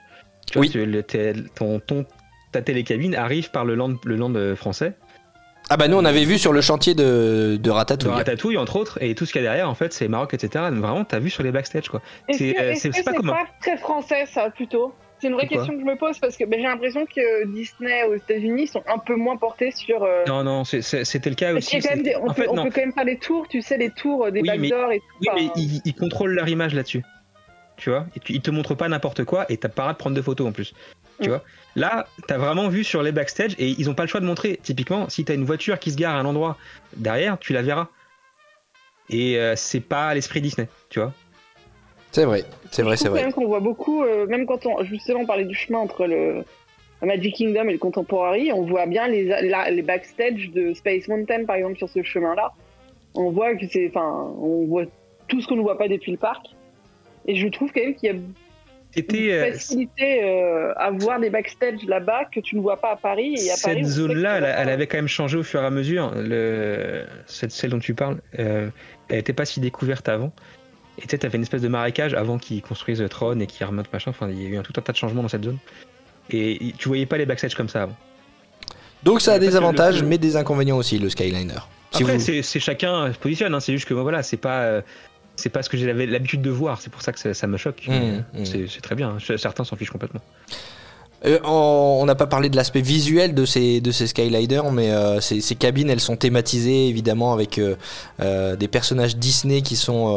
[0.50, 0.70] Tu Oui.
[0.70, 2.04] tu- le- t'es- ton, ton,
[2.52, 4.94] ta télécabine arrive par le land, le land euh, français.
[5.72, 8.10] Ah bah nous on avait vu sur le chantier de, de De Ratatouille.
[8.10, 10.64] Ratatouille, entre autres, et tout ce qu'il y a derrière, en fait, c'est Maroc, etc.
[10.70, 12.02] Donc, vraiment, t'as vu sur les backstage, quoi.
[12.30, 12.74] C'est, euh,
[13.24, 14.92] pas très français ça plutôt?
[15.20, 17.46] C'est une vraie Pourquoi question que je me pose parce que ben, j'ai l'impression que
[17.52, 20.02] Disney aux États-Unis sont un peu moins portés sur.
[20.02, 21.78] euh, Non, non, c'était le cas aussi.
[21.78, 22.64] quand même des- on, en peut, fait, on non.
[22.64, 24.98] peut quand même faire des tours, tu sais, les tours des Oui, mais- backdoors et
[24.98, 25.32] tout.
[25.36, 27.02] Oui, mais ils contrôlent leur image là-dessus.
[27.80, 29.92] Tu vois et tu- Ils te montrent pas n'importe quoi et t'as pas le droit
[29.94, 30.74] de prendre de photos en plus.
[31.20, 31.32] Tu Mm.
[31.32, 31.42] vois
[31.76, 34.58] Là, t'as vraiment vu sur les backstage et ils ont pas le choix de montrer.
[34.62, 36.56] Typiquement, si t'as une voiture qui se gare à un endroit
[36.96, 37.88] derrière, tu la verras.
[39.08, 41.12] Et euh, c'est pas l'esprit Disney, tu vois
[42.12, 43.22] C'est vrai, c'est vrai, c'est vrai.
[43.22, 46.44] même qu'on voit beaucoup, euh, même quand on justement on parlait du chemin entre le
[47.02, 51.08] le Magic Kingdom et le Contemporary, on voit bien les, la- les backstage de Space
[51.08, 52.52] Mountain par exemple sur ce chemin-là.
[53.14, 54.84] On voit que c'est, enfin, on voit
[55.26, 56.44] tout ce qu'on ne voit pas depuis le parc.
[57.26, 58.16] Et je trouve quand même qu'il y a
[58.92, 62.92] C'était une euh, facilité euh, à voir des backstage là-bas que tu ne vois pas
[62.92, 63.34] à Paris.
[63.38, 66.12] Et à Paris, cette zone-là, elle, avait quand même changé au fur et à mesure.
[66.16, 68.68] Le, cette, celle dont tu parles, euh,
[69.08, 70.32] elle était pas si découverte avant.
[70.98, 73.88] Et tu sais, t'avais une espèce de marécage avant qu'ils construisent Tron et qu'ils remontent
[73.92, 74.10] machin.
[74.10, 75.58] Enfin, il y a eu un tout un tas de changements dans cette zone.
[76.30, 77.96] Et tu voyais pas les backstage comme ça avant.
[79.02, 81.54] Donc ça a des avantages, le- mais des inconvénients aussi, le Skyliner.
[81.92, 83.54] Si Après, vous- c'est chacun se positionne.
[83.54, 83.60] hein.
[83.60, 84.82] C'est juste que moi, voilà, c'est pas.
[85.40, 87.56] C'est pas ce que j'avais l'habitude de voir, c'est pour ça que ça, ça me
[87.56, 87.86] choque.
[87.88, 88.44] Mmh, mmh.
[88.44, 90.20] C'est très bien, certains s'en fichent complètement.
[91.26, 95.20] Euh, on n'a pas parlé de l'aspect visuel de ces, de ces Skyliners, mais euh,
[95.20, 100.16] ces, ces cabines, elles sont thématisées évidemment avec euh, des personnages Disney qui sont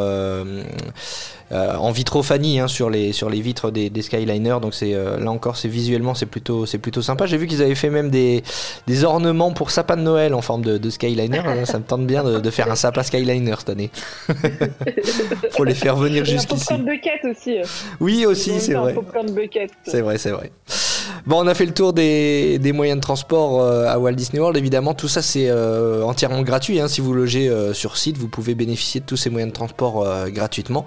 [1.53, 4.57] euh, en vitrophanie hein, sur, les, sur les vitres des, des Skyliners.
[4.61, 7.25] Donc c'est euh, là encore, c'est visuellement, c'est plutôt, c'est plutôt sympa.
[7.27, 8.43] J'ai vu qu'ils avaient fait même des,
[8.87, 11.41] des ornements pour sapin de Noël en forme de, de Skyliner.
[11.45, 13.91] Euh, Ça me tente bien de, de faire un sapin Skyliner cette année.
[15.51, 16.65] Faut les faire venir a un jusqu'ici.
[16.65, 17.57] popcorn bucket aussi.
[17.99, 18.93] Oui aussi, c'est fait un vrai.
[18.93, 19.69] popcorn bucket.
[19.85, 20.51] C'est vrai, c'est vrai.
[21.25, 24.39] Bon, on a fait le tour des, des moyens de transport euh, à Walt Disney
[24.39, 24.57] World.
[24.57, 26.79] Évidemment, tout ça c'est euh, entièrement gratuit.
[26.79, 26.87] Hein.
[26.87, 30.05] Si vous logez euh, sur site, vous pouvez bénéficier de tous ces moyens de transport
[30.05, 30.85] euh, gratuitement.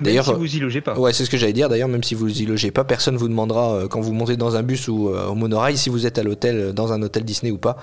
[0.00, 0.98] D'ailleurs, si vous y logez pas.
[0.98, 1.68] Ouais, c'est ce que j'allais dire.
[1.68, 4.56] D'ailleurs, même si vous y logez pas, personne vous demandera euh, quand vous montez dans
[4.56, 7.50] un bus ou euh, au monorail si vous êtes à l'hôtel, dans un hôtel Disney
[7.50, 7.76] ou pas.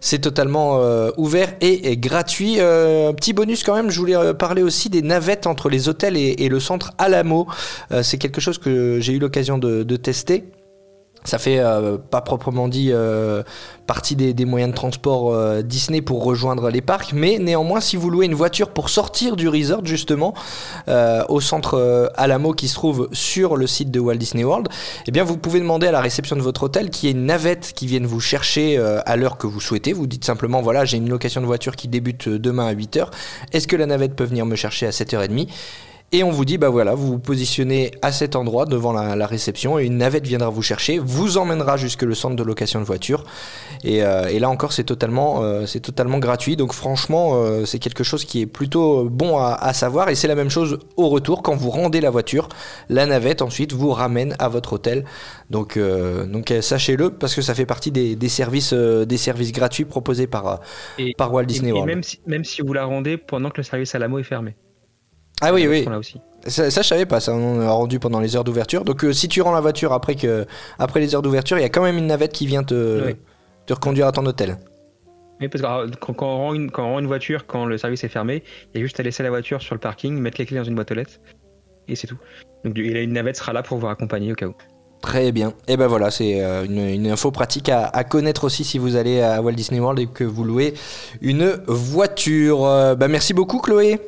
[0.00, 2.56] C'est totalement euh, ouvert et, et gratuit.
[2.58, 6.36] Euh, petit bonus quand même, je voulais parler aussi des navettes entre les hôtels et,
[6.38, 7.46] et le centre Alamo.
[7.92, 10.44] Euh, c'est quelque chose que j'ai eu l'occasion de, de tester.
[11.24, 13.42] Ça fait euh, pas proprement dit euh,
[13.86, 18.08] partie des, moyens de transport euh, Disney pour rejoindre les parcs, mais néanmoins si vous
[18.08, 20.34] louez une voiture pour sortir du resort justement
[21.28, 24.68] au centre Alamo qui se trouve sur le site de Walt Disney World,
[25.06, 27.26] eh bien vous pouvez demander à la réception de votre hôtel qu'il y ait une
[27.26, 29.92] navette qui vienne vous chercher à l'heure que vous souhaitez.
[29.92, 33.08] Vous dites simplement voilà j'ai une location de voiture qui débute demain à 8h.
[33.52, 35.48] Est-ce que la navette peut venir me chercher à 7h30
[36.12, 39.26] et on vous dit, bah voilà, vous vous positionnez à cet endroit devant la, la
[39.26, 42.84] réception et une navette viendra vous chercher, vous emmènera jusque le centre de location de
[42.84, 43.24] voiture.
[43.84, 46.56] Et, euh, et là encore, c'est totalement, euh, c'est totalement gratuit.
[46.56, 50.08] Donc franchement, euh, c'est quelque chose qui est plutôt bon à, à savoir.
[50.08, 52.48] Et c'est la même chose au retour quand vous rendez la voiture,
[52.88, 55.04] la navette ensuite vous ramène à votre hôtel.
[55.48, 60.26] Donc, donc sachez-le parce que ça fait partie des, des services, des services gratuits proposés
[60.26, 60.60] par,
[60.98, 61.88] Et, par Walt et- Disney et World.
[61.88, 64.56] même, si, même si vous la rendez pendant que le service Alamo est fermé.
[65.40, 65.84] Ah oui, oui.
[65.84, 66.20] Là aussi.
[66.46, 68.84] Ça, ça, je savais pas, ça on a rendu pendant les heures d'ouverture.
[68.84, 70.46] Donc euh, si tu rends la voiture après, que,
[70.78, 73.16] après les heures d'ouverture, il y a quand même une navette qui vient te, Oui.
[73.66, 74.56] te reconduire à ton hôtel.
[75.40, 77.64] Oui, parce que alors, quand, quand on rend une, quand on rend une voiture, quand
[77.66, 78.42] le service est fermé,
[78.74, 80.64] il y a juste à laisser la voiture sur le parking, mettre les clés dans
[80.64, 81.18] une boîte aux lettres,
[81.88, 82.18] et c'est tout.
[82.64, 84.54] Donc et une navette sera là pour vous accompagner au cas où.
[85.02, 85.54] Très bien.
[85.66, 88.96] Et ben voilà, c'est euh, une, une info pratique à, à connaître aussi si vous
[88.96, 90.74] allez à Walt Disney World et que vous louez
[91.22, 92.66] une voiture.
[92.66, 93.98] Euh, bah, merci beaucoup Chloé.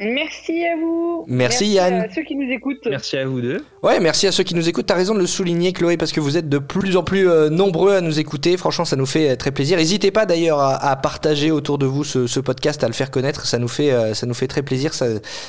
[0.00, 1.24] Merci à vous.
[1.26, 1.94] Merci, Yann.
[1.94, 2.86] à ceux qui nous écoutent.
[2.88, 3.64] Merci à vous deux.
[3.82, 4.86] Ouais, merci à ceux qui nous écoutent.
[4.86, 7.50] T'as raison de le souligner, Chloé, parce que vous êtes de plus en plus euh,
[7.50, 8.56] nombreux à nous écouter.
[8.56, 9.76] Franchement, ça nous fait euh, très plaisir.
[9.76, 13.10] N'hésitez pas d'ailleurs à, à partager autour de vous ce, ce podcast, à le faire
[13.10, 13.46] connaître.
[13.46, 14.94] Ça nous fait, euh, ça nous fait très plaisir.
[14.94, 15.06] Ça,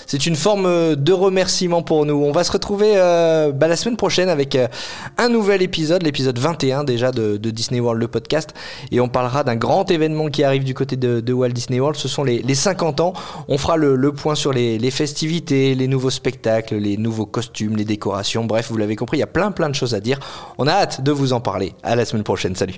[0.07, 2.15] c'est une forme euh, de remerciement pour nous.
[2.23, 4.67] On va se retrouver euh, bah, la semaine prochaine avec euh,
[5.19, 8.55] un nouvel épisode, l'épisode 21 déjà de, de Disney World, le podcast.
[8.91, 11.97] Et on parlera d'un grand événement qui arrive du côté de, de Walt Disney World.
[11.99, 13.13] Ce sont les, les 50 ans.
[13.47, 17.85] On fera le, le point sur les, festivités, les nouveaux spectacles, les nouveaux costumes, les
[17.85, 18.45] décorations.
[18.45, 20.19] Bref, vous l'avez compris, il y a plein plein de choses à dire.
[20.57, 21.73] On a hâte de vous en parler.
[21.83, 22.55] À la semaine prochaine.
[22.55, 22.75] Salut.